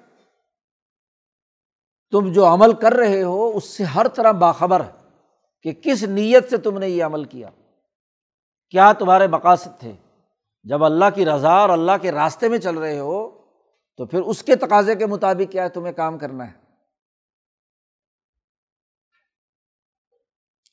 تم 2.12 2.32
جو 2.32 2.54
عمل 2.54 2.74
کر 2.74 2.94
رہے 2.94 3.24
ہو، 3.24 3.52
اس 3.56 3.64
سے 3.64 3.84
ہر 3.84 4.08
طرح 4.08 4.32
باخبر 4.32 4.80
ہے 4.80 5.10
کہ 5.64 5.74
کس 5.74 6.04
نیت 6.04 6.50
سے 6.50 6.58
تم 6.58 6.78
نے 6.78 6.90
یہ 6.90 7.04
عمل 7.04 7.24
کیا۔ 7.24 7.50
کیا 8.72 8.94
تمہارے 8.94 9.28
مقاصد 9.28 9.80
تھے؟ 9.80 9.96
جب 10.64 10.84
اللہ 10.84 11.06
کی 11.16 11.26
رضا 11.26 11.52
اور 11.52 11.70
اللہ 11.70 11.92
کے 12.02 12.12
راستے 12.12 12.50
میں 12.50 12.58
چل 12.58 12.78
رہے 12.78 13.00
ہو، 13.00 13.46
تو 13.98 14.06
پھر 14.06 14.22
اس 14.22 14.44
کے 14.44 14.56
تقاضے 14.56 14.96
کے 14.96 15.06
مطابق 15.06 15.52
کیا 15.52 15.64
ہے؟ 15.64 15.70
تمہیں 15.70 15.94
کام 15.94 16.18
کرنا 16.18 16.52
ہے۔ 16.52 16.58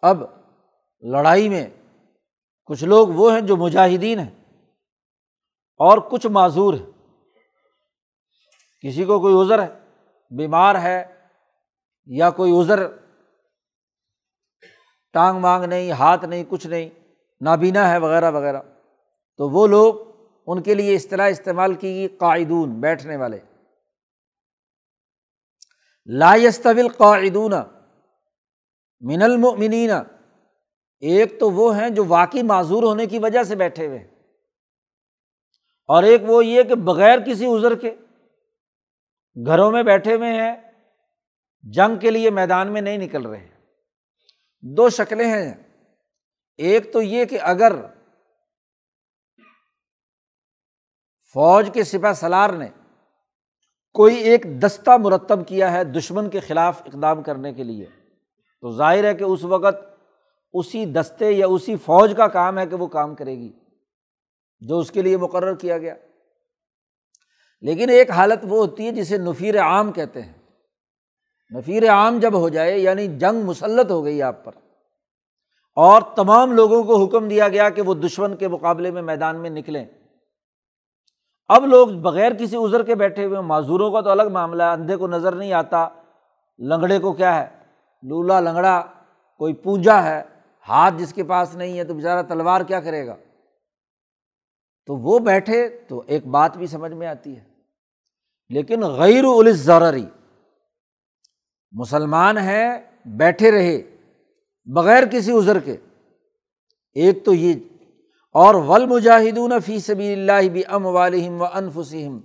اب 0.02 0.22
لڑائی 1.00 1.48
میں 1.48 1.70
کچھ 2.64 2.84
لوگ 2.84 3.08
وہ 3.08 3.32
ہیں 3.32 3.40
جو 3.40 3.56
مجاہدین 3.56 4.18
ہیں 4.18 4.44
اور 5.76 5.98
کچھ 5.98 6.26
معذور 6.26 6.74
ہیں۔ 6.74 6.87
کسی 8.80 9.04
کو 9.04 9.20
کوئی 9.20 9.46
عذر 9.46 9.62
ہے، 9.62 9.78
بیمار 10.37 10.74
ہے 10.74 11.26
یا 12.06 12.30
کوئی 12.30 12.52
عذر، 12.61 12.87
ٹانگ 15.12 15.38
مانگ 15.38 15.64
نہیں، 15.64 15.90
ہاتھ 15.90 16.24
نہیں، 16.24 16.44
کچھ 16.48 16.66
نہیں 16.66 16.97
نابینا 17.40 17.90
ہے، 17.90 17.98
وغیرہ 17.98 18.31
وغیرہ۔ 18.31 18.62
تو 19.37 19.48
وہ 19.48 19.66
لوگ 19.66 19.94
ان 20.46 20.62
کے 20.62 20.74
لیے 20.74 20.94
اصطلاح 20.94 21.29
استعمال 21.29 21.74
کی 21.74 21.94
گئی 21.94 22.09
قائدون 22.09 22.81
بیٹھنے 22.81 23.16
والے۔ 23.16 23.38
لا 26.07 26.35
یستویل 26.35 26.88
قاعدون 26.88 27.53
من 29.01 29.22
المؤمنین۔ 29.22 29.90
ایک 31.01 31.40
تو 31.40 31.51
وہ 31.51 31.77
ہیں 31.77 31.90
جو 31.90 32.05
واقعی 32.09 32.42
معذور 32.42 32.83
ہونے 32.83 33.07
کی 33.07 33.18
وجہ 33.18 33.42
سے 33.42 33.57
بیٹھے 33.57 33.87
ہوئے 33.87 33.98
ہیں۔ 33.98 34.07
اور 35.88 36.03
ایک 36.03 36.22
وہ 36.27 36.46
یہ 36.46 36.62
کہ 36.62 36.74
بغیر 36.74 37.18
کسی 37.20 37.46
ازر 37.46 37.74
کے 37.74 37.94
گھروں 39.46 39.70
میں 39.70 39.83
بیٹھے 39.83 40.14
ہوئے 40.14 40.33
ہیں، 40.33 40.57
جنگ 41.62 41.96
کے 41.98 42.11
لیے 42.11 42.31
میدان 42.31 42.72
میں 42.72 42.81
نہیں 42.81 42.98
نکل 42.98 43.27
رہے۔ 43.27 43.38
ہیں 43.38 43.61
دو 44.61 44.88
شکلیں 44.88 45.27
ہیں۔ 45.27 45.67
ایک 46.59 46.92
تو 46.92 47.03
یہ 47.03 47.25
کہ 47.25 47.38
اگر 47.40 47.73
فوج 51.35 51.71
کے 51.73 51.85
سپہ 51.85 52.12
سلار 52.12 52.51
نے 52.51 52.68
کوئی 53.94 54.16
ایک 54.16 54.47
دستہ 54.62 54.90
مرتب 54.90 55.49
کیا 55.49 55.73
ہے 55.73 55.85
دشمن 55.85 56.31
کے 56.31 56.40
خلاف 56.40 56.83
اقدام 56.87 57.23
کرنے 57.23 57.53
کے 57.53 57.64
لیے، 57.64 57.87
تو 58.61 58.77
ظاہر 58.77 59.05
ہے 59.05 59.14
کہ 59.14 59.25
اس 59.25 59.44
وقت 59.44 59.77
اسی 60.53 60.87
دستے 60.87 61.31
یا 61.31 61.47
اسی 61.47 61.77
فوج 61.77 62.14
کا 62.16 62.29
کام 62.29 62.59
ہے 62.59 62.66
کہ 62.66 62.77
وہ 62.77 62.87
کام 62.87 63.14
کرے 63.14 63.38
گی، 63.38 63.53
جو 64.61 64.79
اس 64.79 64.90
کے 64.90 65.03
لیے 65.03 65.16
مقرر 65.16 65.55
کیا 65.55 65.79
گیا۔ 65.79 65.94
لیکن 67.61 67.90
ایک 67.90 68.11
حالت 68.11 68.38
وہ 68.42 68.66
ہوتی 68.66 68.87
ہے 68.87 68.92
جسے 68.92 69.18
نفیر 69.18 69.61
عام 69.62 69.92
کہتے 69.92 70.23
ہیں۔ 70.23 70.33
نفیر 71.59 71.90
عام 71.90 72.21
جب 72.21 72.35
ہو 72.35 72.49
جائے 72.49 72.79
یعنی 72.79 73.18
جنگ 73.18 73.42
مسلط 73.42 73.90
ہو 73.90 74.05
گئی 74.05 74.23
آپ 74.23 74.44
پر۔ 74.44 74.53
اور 75.78 76.02
تمام 76.16 76.52
لوگوں 76.52 76.84
کو 76.84 77.04
حکم 77.04 77.28
دیا 77.28 77.48
گیا 77.48 77.70
کہ 77.70 77.82
وہ 77.82 77.94
دشمن 77.94 78.36
کے 78.36 78.48
مقابلے 78.48 78.90
میں 78.90 79.02
میدان 79.02 79.36
میں 79.36 79.50
نکلیں۔ 79.50 79.84
اب 81.48 81.66
لوگ 81.66 81.88
بغیر 81.88 82.32
کسی 82.34 82.56
ازر 82.56 82.82
کے 82.82 82.94
بیٹھے 82.94 83.24
ہوئے 83.24 83.40
معذوروں 83.40 83.92
کا 83.92 84.00
تو 84.00 84.10
الگ 84.10 84.22
معاملہ 84.32 84.62
ہے۔ 84.62 84.68
اندھے 84.68 84.96
کو 84.96 85.06
نظر 85.06 85.32
نہیں 85.32 85.52
آتا۔ 85.52 85.88
لنگڑے 86.58 86.98
کو 86.98 87.12
کیا 87.12 87.40
ہے؟ 87.40 87.46
لولا 88.02 88.40
لنگڑا، 88.40 88.82
کوئی 89.38 89.54
پوجا 89.54 90.04
ہے۔ 90.04 90.22
ہاتھ 90.68 90.94
جس 90.94 91.12
کے 91.12 91.24
پاس 91.24 91.54
نہیں 91.54 91.78
ہے 91.78 91.84
تو 91.84 91.94
بیچارہ 91.94 92.22
تلوار 92.22 92.60
کیا 92.60 92.80
کرے 92.80 93.06
گا؟ 93.06 93.16
تو 94.86 94.96
وہ 94.96 95.18
بیٹھے 95.18 95.68
تو 95.88 96.02
ایک 96.06 96.26
بات 96.26 96.56
بھی 96.56 96.66
سمجھ 96.66 96.92
میں 96.92 97.06
آتی 97.06 97.36
ہے۔ 97.36 97.44
لیکن 98.48 98.80
غیر 98.80 99.24
الس 99.24 99.70
مسلمان 101.72 102.38
ہیں، 102.38 102.78
بیٹھے 103.04 103.50
رہے۔ 103.50 103.97
بغیر 104.74 105.07
کسی 105.07 105.33
ازر 105.33 105.59
کے۔ 105.59 105.76
ایک 106.92 107.24
تو 107.24 107.35
یہ، 107.35 107.54
اور 108.33 108.54
ول 108.54 108.87
مجاہدون 108.87 109.52
فی 109.66 109.78
سبی 109.78 110.12
اللہ 110.12 110.48
بھی 110.48 110.62
ام 110.68 110.87
والم 110.87 111.42
و 111.42 111.44
انفسم 111.44 112.20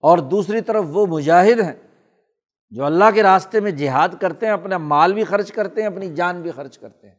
اور 0.00 0.18
دوسری 0.18 0.60
طرف 0.60 0.84
وہ 0.88 1.06
مجاہد 1.06 1.60
ہیں 1.60 1.72
جو 2.70 2.84
اللہ 2.84 3.04
کے 3.14 3.22
راستے 3.22 3.60
میں 3.60 3.70
جہاد 3.70 4.08
کرتے 4.20 4.46
ہیں، 4.46 4.52
اپنا 4.52 4.78
مال 4.78 5.12
بھی 5.12 5.24
خرچ 5.24 5.52
کرتے 5.52 5.80
ہیں، 5.80 5.88
اپنی 5.88 6.14
جان 6.14 6.42
بھی 6.42 6.50
خرچ 6.50 6.78
کرتے 6.78 7.08
ہیں۔ 7.08 7.14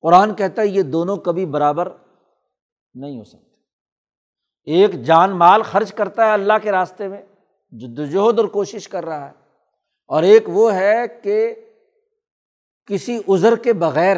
قرآن 0.00 0.34
کہتا 0.34 0.62
ہے 0.62 0.66
یہ 0.66 0.82
دونوں 0.82 1.16
کبھی 1.16 1.46
برابر 1.46 1.88
نہیں 2.94 3.18
ہو 3.18 3.24
سکتے۔ 3.24 3.52
ایک 4.64 5.02
جان 5.02 5.30
مال 5.30 5.62
خرچ 5.62 5.94
کرتا 5.94 6.26
ہے 6.26 6.32
اللہ 6.32 6.52
کے 6.62 6.72
راستے 6.72 7.08
میں 7.08 7.22
جدوجہد 7.70 8.38
اور 8.38 8.48
کوشش 8.48 8.88
کر 8.88 9.04
رہا 9.04 9.26
ہے۔ 9.26 9.32
اور 10.06 10.22
ایک 10.22 10.48
وہ 10.48 10.74
ہے 10.74 10.96
کہ 11.22 11.54
کسی 12.92 13.20
ازر 13.28 13.56
کے 13.56 13.72
بغیر 13.72 14.16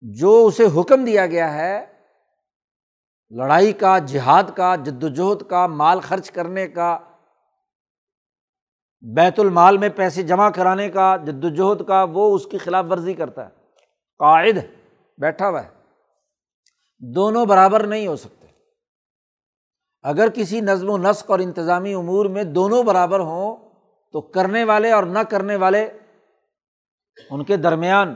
جو 0.00 0.46
اسے 0.46 0.64
حکم 0.76 1.04
دیا 1.04 1.26
گیا 1.26 1.54
ہے، 1.54 1.86
لڑائی 3.30 3.72
کا، 3.72 3.98
جہاد 3.98 4.42
کا 4.56 4.74
جد 4.74 5.04
وجہد 5.04 5.42
کا، 5.48 5.66
مال 5.66 6.00
خرچ 6.00 6.30
کرنے 6.30 6.68
کا، 6.68 6.98
بیت 9.00 9.40
المال 9.40 9.78
میں 9.78 9.88
پیسے 9.88 10.22
جمع 10.22 10.50
کرانے 10.50 10.90
کا 10.90 11.16
جد 11.16 11.44
وجہد 11.44 11.86
کا، 11.88 12.06
وہ 12.12 12.34
اس 12.34 12.46
کی 12.46 12.58
خلاف 12.58 12.84
ورزی 12.90 13.14
کرتا 13.14 13.44
ہے۔ 13.44 13.50
قائد 14.18 14.58
بیٹھا 15.18 15.48
ہوا 15.48 15.64
ہے۔ 15.64 15.70
دونوں 16.98 17.46
برابر 17.46 17.86
نہیں 17.86 18.06
ہو 18.06 18.16
سکتے۔ 18.16 18.46
اگر 20.02 20.28
کسی 20.34 20.60
نظم 20.60 20.90
و 20.90 20.98
نسق 20.98 21.30
اور 21.30 21.38
انتظامی 21.38 21.94
امور 21.94 22.26
میں 22.26 22.44
دونوں 22.44 22.82
برابر 22.82 23.20
ہوں، 23.20 23.56
تو 24.12 24.20
کرنے 24.20 24.64
والے 24.64 24.92
اور 24.92 25.02
نہ 25.02 25.18
کرنے 25.18 25.56
والے 25.56 25.90
ان 27.30 27.44
کے 27.44 27.56
درمیان 27.56 28.14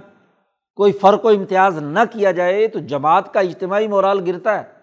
کوئی 0.74 0.92
فرق 0.92 1.24
و 1.24 1.28
امتیاز 1.28 1.78
نہ 1.78 1.98
کیا 2.12 2.32
جائے 2.32 2.68
تو 2.68 2.78
جماعت 2.78 3.34
کا 3.34 3.40
اجتماعی 3.40 3.88
مورال 3.88 4.20
گرتا 4.26 4.58
ہے۔ 4.58 4.80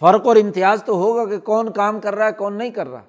فرق 0.00 0.26
اور 0.26 0.36
امتیاز 0.36 0.82
تو 0.84 0.92
ہوگا 0.92 1.30
کہ 1.30 1.38
کون 1.38 1.72
کام 1.72 2.00
کر 2.00 2.14
رہا 2.14 2.26
ہے، 2.26 2.32
کون 2.32 2.58
نہیں 2.58 2.70
کر 2.70 2.86
رہا۔ 2.86 3.04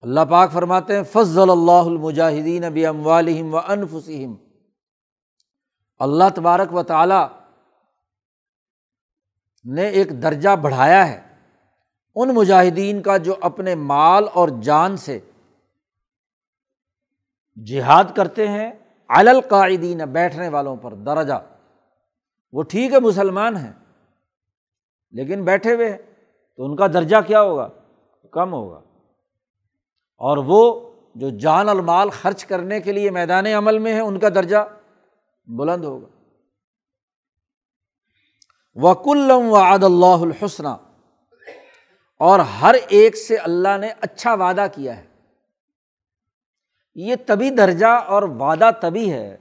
اللہ 0.00 0.20
پاک 0.30 0.52
فرماتے 0.52 0.96
ہیں، 0.96 1.02
فضل 1.02 1.50
اللہ 1.50 1.86
المجاہدین 1.86 2.64
اب 2.64 2.78
اموالہم 2.88 3.54
و 3.54 3.58
انفسم 3.58 4.34
اللہ 5.98 6.24
تبارک 6.34 6.74
و 6.74 6.82
تعالی 6.82 7.36
نے 9.64 9.88
ایک 9.88 10.22
درجہ 10.22 10.56
بڑھایا 10.56 11.08
ہے۔ 11.08 11.25
ان 12.16 12.28
مجاہدین 12.34 13.02
کا 13.02 13.16
جو 13.16 13.34
اپنے 13.40 13.74
مال 13.74 14.24
اور 14.34 14.48
جان 14.48 14.96
سے 14.96 15.20
جہاد 17.66 18.04
کرتے 18.16 18.48
ہیں 18.48 18.72
القاعدین، 19.08 19.98
بیٹھنے 19.98 20.48
والوں 20.48 20.76
پر 20.76 20.94
درجہ۔ 20.94 21.46
وہ 22.52 22.62
ٹھیک 22.62 22.92
ہے، 22.92 23.00
مسلمان 23.00 23.56
ہیں، 23.56 23.72
لیکن 25.10 25.44
بیٹھے 25.44 25.74
ہوئے 25.74 25.90
ہیں، 25.90 25.98
تو 26.56 26.64
ان 26.64 26.76
کا 26.76 26.86
درجہ 26.86 27.16
کیا 27.26 27.42
ہوگا؟ 27.42 27.68
کم 28.32 28.52
ہوگا۔ 28.52 28.78
اور 30.16 30.36
وہ 30.36 30.90
جو 31.14 31.30
جان 31.30 31.68
المال 31.68 32.10
خرچ 32.10 32.44
کرنے 32.44 32.80
کے 32.80 32.92
لیے 32.92 33.10
میدان 33.10 33.46
عمل 33.46 33.78
میں 33.78 33.94
ہے 33.94 34.00
ان 34.00 34.18
کا 34.18 34.28
درجہ 34.28 34.68
بلند 35.46 35.84
ہوگا۔ 35.84 36.06
وکلم 38.74 39.52
و 39.52 39.56
عد 39.56 39.84
اللہ 39.84 40.22
الحسنہ 40.22 40.68
اور 42.18 42.38
ہر 42.38 42.74
ایک 42.88 43.16
سے 43.16 43.36
اللہ 43.36 43.78
نے 43.80 43.88
اچھا 44.00 44.34
وعدہ 44.34 44.66
کیا 44.74 44.96
ہے۔ 44.96 45.06
یہ 46.94 47.14
تبھی 47.26 47.50
درجہ 47.50 47.86
اور 47.86 48.22
وعدہ 48.22 48.70
تبھی 48.82 49.12
ہے 49.12 49.36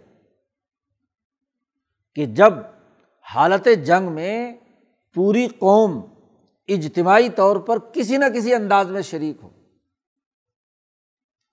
کہ 2.16 2.26
جب 2.26 2.54
حالت 3.36 3.68
جنگ 3.86 4.12
میں 4.12 4.54
پوری 5.14 5.48
قوم 5.48 6.02
اجتماعی 6.68 7.30
طور 7.30 7.56
پر 7.56 7.80
کسی 7.80 8.18
نہ 8.18 8.26
کسی 8.36 8.54
انداز 8.54 8.92
میں 8.92 9.02
شریک 9.02 9.38
ہو۔ 9.44 9.50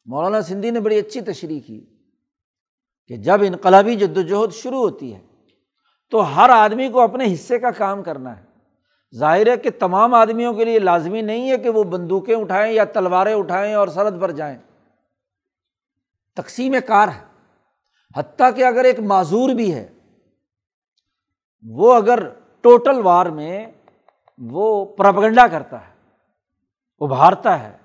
مولانا 0.04 0.42
سندھی 0.42 0.70
نے 0.70 0.80
بڑی 0.80 0.98
اچھی 0.98 1.20
تشریح 1.20 1.60
کی 1.66 1.86
کہ 3.06 3.16
جب 3.16 3.40
انقلابی 3.42 3.96
جد 3.96 4.16
وجہد 4.16 4.52
شروع 4.52 4.78
ہوتی 4.78 5.14
ہے 5.14 5.20
تو 6.10 6.36
ہر 6.36 6.50
آدمی 6.50 6.88
کو 6.88 7.00
اپنے 7.00 7.34
حصے 7.34 7.58
کا 7.58 7.70
کام 7.70 8.02
کرنا 8.02 8.40
ہے۔ 8.40 8.51
ظاہر 9.14 9.46
ہے 9.46 9.56
کہ 9.56 9.70
تمام 9.78 10.14
آدمیوں 10.14 10.54
کے 10.54 10.64
لیے 10.64 10.78
لازمی 10.78 11.20
نہیں 11.20 11.50
ہے 11.50 11.58
کہ 11.58 11.68
وہ 11.68 11.84
بندوقیں 11.84 12.34
اٹھائیں 12.34 12.72
یا 12.72 12.84
تلواریں 12.84 13.34
اٹھائیں 13.34 13.74
اور 13.74 13.88
سرد 13.88 14.20
پر 14.20 14.30
جائیں۔ 14.30 14.58
تقسیم 16.36 16.74
کار 16.86 17.08
ہے۔ 17.08 17.24
حتیٰ 18.16 18.54
کہ 18.56 18.64
اگر 18.64 18.84
ایک 18.84 19.00
معذور 19.00 19.48
بھی 19.48 19.74
ہے، 19.74 19.92
وہ 21.68 21.94
اگر 21.94 22.28
ٹوٹل 22.60 23.00
وار 23.02 23.26
میں 23.26 23.66
وہ 24.38 24.84
پرپگنڈا 24.84 25.46
کرتا 25.46 25.88
ہے، 25.88 25.92
ابھارتا 27.00 27.62
ہے، 27.62 27.76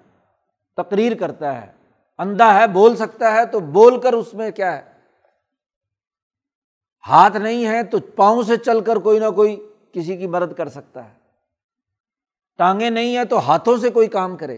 تقریر 0.75 1.17
کرتا 1.17 1.61
ہے، 1.61 1.71
اندھا 2.17 2.59
ہے، 2.59 2.67
بول 2.67 2.95
سکتا 2.95 3.31
ہے، 3.31 3.45
تو 3.45 3.59
بول 3.59 4.01
کر 4.01 4.13
اس 4.13 4.33
میں 4.33 4.51
کیا 4.51 4.77
ہے؟ 4.77 4.91
ہاتھ 7.07 7.37
نہیں 7.37 7.65
ہے 7.65 7.83
تو 7.83 7.97
پاؤں 7.99 8.43
سے 8.43 8.57
چل 8.57 8.81
کر 8.81 8.95
کوئی 8.95 9.19
نہ 9.19 9.29
کوئی 9.35 9.69
کسی 9.91 10.17
کی 10.17 10.27
مدد 10.27 10.53
کر 10.53 10.69
سکتا 10.69 11.05
ہے۔ 11.05 11.16
ٹانگیں 12.57 12.89
نہیں 12.89 13.17
ہیں 13.17 13.23
تو 13.23 13.39
ہاتھوں 13.39 13.77
سے 13.77 13.89
کوئی 13.89 14.07
کام 14.07 14.37
کرے۔ 14.37 14.57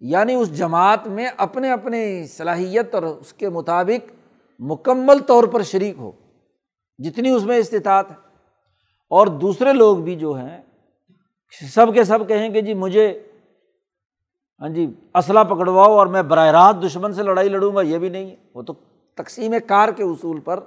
یعنی 0.00 0.34
اس 0.34 0.56
جماعت 0.56 1.06
میں 1.06 1.26
اپنے 1.36 1.72
اپنے 1.72 2.26
صلاحیت 2.26 2.94
اور 2.94 3.02
اس 3.02 3.32
کے 3.32 3.48
مطابق 3.48 4.12
مکمل 4.58 5.18
طور 5.18 5.44
پر 5.44 5.62
شریک 5.62 5.94
ہو، 5.98 6.12
جتنی 6.98 7.30
اس 7.30 7.44
میں 7.44 7.56
استطاعت 7.58 8.10
ہے۔ 8.10 8.16
اور 9.08 9.26
دوسرے 9.26 9.72
لوگ 9.72 9.96
بھی 9.96 10.16
جو 10.16 10.32
ہیں، 10.32 10.62
سب 11.74 11.94
کے 11.94 12.04
سب 12.04 12.28
کہیں 12.28 12.48
کہ 12.48 12.60
جی 12.60 12.74
مجھے 12.74 13.22
ہاں 14.60 14.68
جی 14.68 14.94
اسلحہ 15.14 15.44
پکڑواؤ 15.44 15.92
اور 15.92 16.06
میں 16.06 16.22
براہ 16.22 16.50
راست 16.50 16.86
دشمن 16.86 17.12
سے 17.12 17.22
لڑائی 17.22 17.48
لڑوں 17.48 17.76
گا، 17.76 17.80
یہ 17.80 17.98
بھی 17.98 18.08
نہیں 18.08 18.30
ہے۔ 18.30 18.36
وہ 18.54 18.62
تو 18.62 18.72
تقسیم 19.14 19.54
کار 19.66 19.88
کے 19.88 20.02
اصول 20.02 20.40
پر 20.40 20.60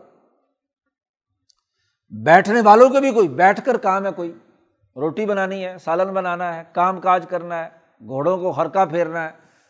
بیٹھنے 2.09 2.61
والوں 2.61 2.89
کے 2.89 2.99
بھی 2.99 3.11
کوئی، 3.11 3.27
بیٹھ 3.27 3.65
کر 3.65 3.77
کام 3.77 4.05
ہے 4.05 4.11
کوئی۔ 4.15 4.31
روٹی 4.97 5.25
بنانی 5.25 5.65
ہے، 5.65 5.75
سالن 5.83 6.13
بنانا 6.13 6.55
ہے، 6.55 6.63
کام 6.71 7.01
کاج 7.01 7.25
کرنا 7.29 7.65
ہے، 7.65 7.69
گھوڑوں 8.07 8.37
کو 8.37 8.51
ہرکا 8.51 8.85
پھیرنا 8.85 9.23
ہے۔ 9.23 9.29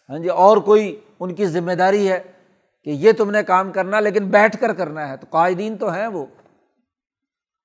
ہاں 0.10 0.20
جی 0.20 0.28
اور 0.28 0.58
کوئی 0.58 1.00
ان 1.20 1.36
کی 1.36 1.46
ذمہ 1.46 1.72
داری 1.72 2.12
ہے 2.12 2.20
کہ 2.84 2.90
یہ 2.90 3.12
تم 3.12 3.32
نے 3.32 3.44
کام 3.44 3.72
کرنا، 3.72 4.00
لیکن 4.00 4.26
بیٹھ 4.26 4.58
کر 4.62 4.74
کرنا 4.74 5.10
ہے۔ 5.10 5.18
تو 5.18 5.28
قائدین 5.30 5.78
تو 5.78 5.94
ہیں 5.94 6.08
وہ۔ 6.08 6.26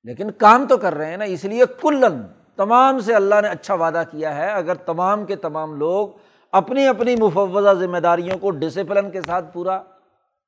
لیکن 0.02 0.30
کام 0.30 0.66
تو 0.68 0.76
کر 0.76 0.94
رہے 0.94 1.06
ہیں 1.06 1.16
نا، 1.16 1.24
اس 1.24 1.44
لیے 1.44 1.64
کلن، 1.80 2.22
تمام 2.56 2.98
سے 2.98 3.14
اللہ 3.14 3.34
نے 3.42 3.48
اچھا 3.48 3.74
وعدہ 3.74 4.02
کیا 4.10 4.36
ہے۔ 4.36 4.50
اگر 4.50 4.74
تمام 4.74 5.24
کے 5.24 5.36
تمام 5.36 5.74
لوگ 5.74 6.08
اپنی 6.52 6.86
اپنی 6.86 7.16
مفوضہ 7.16 7.74
ذمہ 7.74 7.98
داریوں 7.98 8.38
کو 8.38 8.50
ڈسپلن 8.50 9.10
کے 9.10 9.20
ساتھ 9.20 9.44
پورا 9.52 9.82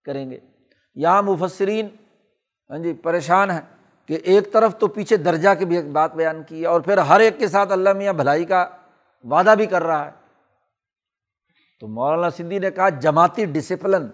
کریں 0.04 0.30
گے۔ 0.30 0.38
یہاں 0.94 1.22
مفسرین 1.22 1.88
ہاں 2.70 2.78
جی 2.78 2.92
پریشان 2.92 3.50
ہیں۔ 3.50 3.73
کہ 4.08 4.18
ایک 4.24 4.52
طرف 4.52 4.78
تو 4.78 4.88
پیچھے 4.88 5.16
درجہ 5.16 5.48
کی 5.58 5.64
بھی 5.64 5.76
ایک 5.76 5.92
بات 5.92 6.14
بیان 6.14 6.42
کی 6.42 6.62
ہے 6.62 6.66
اور 6.66 6.80
پھر 6.80 6.98
ہر 6.98 7.20
ایک 7.20 7.38
کے 7.38 7.48
ساتھ 7.48 7.72
اللہ 7.72 7.92
میاں 7.92 8.12
بھلائی 8.12 8.44
کا 8.44 8.68
وعدہ 9.22 9.54
بھی 9.56 9.66
کر 9.66 9.82
رہا 9.82 10.06
ہے۔ 10.06 10.10
تو 11.80 11.88
مولانا 11.88 12.30
سندھی 12.30 12.58
نے 12.58 12.70
کہا 12.70 12.88
جماعتی 12.88 13.44
ڈسپلن 13.44 14.06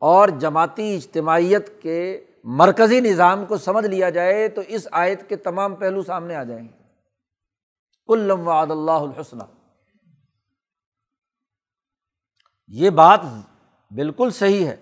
اور 0.00 0.28
جماعتی 0.28 0.96
اجتماعیت 0.96 1.82
کے 1.82 2.24
مرکزی 2.44 3.00
نظام 3.00 3.46
کو 3.46 3.56
سمجھ 3.56 3.86
لیا 3.86 4.10
جائے 4.10 4.48
تو 4.48 4.62
اس 4.66 4.88
آیت 4.92 5.28
کے 5.28 5.36
تمام 5.36 5.74
پہلو 5.74 6.02
سامنے 6.02 6.34
آ 6.34 6.44
جائیں۔ 6.44 6.68
گے 6.68 8.32
وعد 8.32 8.70
اللہ 8.70 8.90
الحسنہ۔ 8.90 9.42
یہ 12.68 12.90
بات 12.90 13.20
بالکل 13.90 14.30
صحیح 14.30 14.66
ہے 14.66 14.76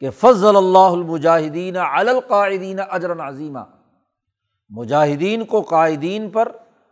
کہ 0.00 0.10
فضل 0.10 0.56
اللہ 0.56 0.78
المجاہدین 0.78 1.76
القاعدین 1.76 2.80
اجر 2.90 3.12
عظیمہ 3.12 3.58
مجاہدین 4.68 5.44
کو 5.44 5.60
قائدین 5.60 6.30
پر 6.30 6.48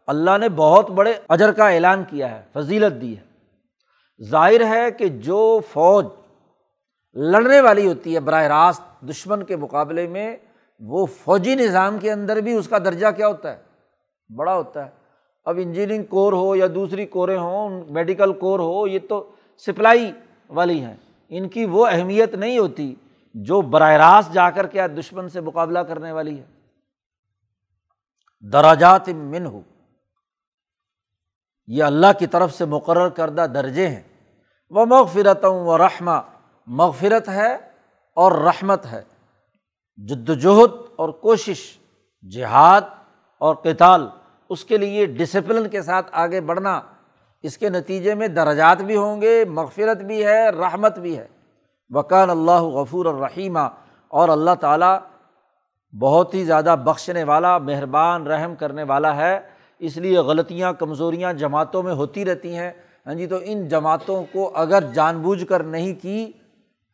اللہ 0.07 0.39
نے 0.39 0.49
بہت 0.49 0.91
بڑے 0.91 1.13
اجر 1.29 1.53
کا 1.53 1.69
اعلان 1.69 2.05
کیا 2.09 2.31
ہے، 2.31 2.43
فضیلت 2.53 3.01
دی 3.01 3.17
ہے۔ 3.17 3.23
ظاہر 4.25 4.65
ہے 4.69 4.91
کہ 4.91 5.09
جو 5.09 5.61
فوج 5.73 6.07
لڑنے 7.15 7.61
والی 7.61 7.87
ہوتی 7.87 8.15
ہے، 8.15 8.21
براہ 8.21 8.43
راست 8.43 9.01
دشمن 9.01 9.43
کے 9.43 9.57
مقابلے 9.57 10.07
میں، 10.07 10.37
وہ 10.81 11.07
فوجی 11.07 11.55
نظام 11.55 11.99
کے 11.99 12.13
اندر 12.13 12.37
بھی 12.37 12.53
اس 12.53 12.69
کا 12.69 12.79
درجہ 12.79 13.07
کیا 13.17 13.29
ہوتا 13.29 13.53
ہے؟ 13.53 13.63
بڑا 14.37 14.55
ہوتا 14.55 14.85
ہے۔ 14.85 14.91
اب 15.45 15.59
انجینئرنگ 15.63 16.05
کور 16.05 16.33
ہو 16.33 16.57
یا 16.57 16.67
دوسری 16.75 17.07
کوریں 17.07 17.39
ہوں، 17.39 17.83
میڈیکل 17.91 18.33
کور 18.33 18.59
ہو، 18.61 18.87
یہ 18.87 18.99
تو 19.09 19.31
سپلائی 19.59 20.13
والی 20.49 20.81
ہیں۔ 20.81 20.97
ان 21.29 21.49
کی 21.49 21.65
وہ 21.65 21.87
اہمیت 21.87 22.35
نہیں 22.35 22.59
ہوتی 22.59 22.95
جو 23.35 23.61
براہ 23.61 23.93
راست 23.93 24.33
جا 24.33 24.51
کر 24.51 24.67
کے 24.67 24.89
دشمن 24.89 25.29
سے 25.29 25.41
مقابلہ 25.41 25.79
کرنے 25.79 26.13
والی 26.13 26.39
ہے۔ 26.39 26.56
دراجات 28.41 29.09
من 29.09 29.47
ہو 29.47 29.61
یہ 31.67 31.85
اللہ 31.85 32.07
کی 32.19 32.27
طرف 32.27 32.55
سے 32.55 32.65
مقرر 32.65 33.09
کردہ 33.09 33.41
درجے 33.41 33.89
ہیں۔ 33.89 34.03
وہ 34.71 34.87
مغفرت 34.87 35.45
و 35.45 35.79
رحمہ 35.79 36.21
مغفرت 36.67 37.29
ہے 37.29 37.55
اور 38.15 38.33
رحمت 38.33 38.87
ہے۔ 38.87 39.03
جد 39.97 40.31
وجہد 40.31 40.71
اور 40.97 41.09
کوشش، 41.09 41.79
جہاد 42.33 42.81
اور 43.39 43.55
کتال 43.55 44.09
اس 44.49 44.65
کے 44.65 44.77
لیے 44.77 45.07
ڈسپلن 45.07 45.69
کے 45.69 45.83
ساتھ 45.83 46.07
آگے 46.13 46.41
بڑھنا۔ 46.41 46.81
اس 47.43 47.59
کے 47.59 47.69
نتیجے 47.69 48.15
میں 48.15 48.29
درجات 48.29 48.83
بھی 48.83 48.97
ہوں 48.97 49.23
گے، 49.23 49.45
مغفرت 49.45 49.97
بھی 49.97 50.25
ہے، 50.25 50.51
رحمت 50.51 50.99
بھی 50.99 51.19
ہے۔ 51.19 51.29
وکان 51.91 52.31
اللہ 52.31 52.63
غفور 52.63 53.07
الرحیمہ 53.07 53.69
اور 54.09 54.29
اللہ 54.29 54.51
تعالیٰ 54.61 54.99
بہت 55.99 56.35
ہی 56.35 56.45
زیادہ 56.45 56.77
بخشنے 56.85 57.25
والا، 57.25 57.59
مہربان، 57.59 58.27
رحم 58.27 58.55
کرنے 58.55 58.83
والا 58.83 59.17
ہے۔ 59.17 59.39
اس 59.79 59.97
لیے 59.97 60.19
غلطیاں، 60.19 60.73
کمزوریاں 60.73 61.33
جماعتوں 61.33 61.83
میں 61.83 61.93
ہوتی 61.93 62.25
رہتی 62.25 62.57
ہیں۔ 62.57 62.71
ہاں 63.07 63.15
جی 63.15 63.27
تو 63.27 63.37
ان 63.43 63.69
جماعتوں 63.69 64.25
کو 64.33 64.51
اگر 64.55 64.83
جان 64.93 65.19
بوجھ 65.19 65.45
کر 65.45 65.63
نہیں 65.63 65.95
کی 66.03 66.33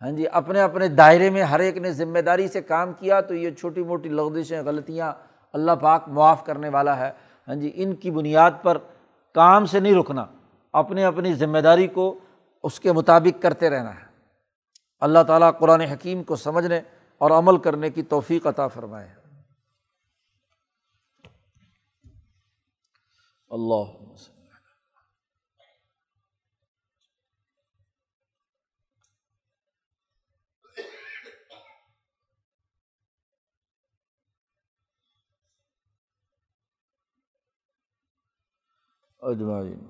ہاں 0.02 0.10
جی 0.10 0.24
اپنے 0.32 0.60
اپنے 0.60 0.88
دائرے 0.88 1.30
میں 1.30 1.42
ہر 1.42 1.60
ایک 1.60 1.76
نے 1.76 1.92
ذمہ 1.92 2.18
داری 2.18 2.48
سے 2.48 2.62
کام 2.62 2.92
کیا، 2.92 3.20
تو 3.20 3.34
یہ 3.34 3.50
چھوٹی 3.50 3.82
موٹی 3.82 4.08
لغزشیں، 4.08 4.62
غلطیاں 4.62 5.12
اللہ 5.52 5.72
پاک 5.72 6.08
معاف 6.08 6.44
کرنے 6.44 6.68
والا 6.68 6.98
ہے۔ 6.98 7.10
ہاں 7.48 7.54
جی 7.54 7.70
ان 7.74 7.94
کی 7.94 8.10
بنیاد 8.10 8.50
پر 8.62 8.78
کام 9.34 9.66
سے 9.66 9.80
نہیں 9.80 9.94
رکنا 9.94 10.26
اپنی 10.72 11.04
اپنی 11.04 11.34
ذمہ 11.34 11.58
داری 11.58 11.86
کو 11.86 12.18
اس 12.62 12.80
کے 12.80 12.92
مطابق 12.92 13.42
کرتے 13.42 13.70
رہنا 13.70 13.90
ہے۔ 13.90 14.10
اللہ 15.00 15.22
تعالیٰ 15.26 15.50
قرآن 15.58 15.80
حکیم 15.80 16.22
کو 16.22 16.36
سمجھنے 16.36 16.80
اور 17.22 17.30
عمل 17.30 17.62
کرنے 17.62 17.90
کی 17.90 18.02
توفیق 18.02 18.46
عطا 18.46 18.68
فرمائے۔ 18.68 19.14
اللہ 23.48 24.02
اجمعین۔ 39.18 39.86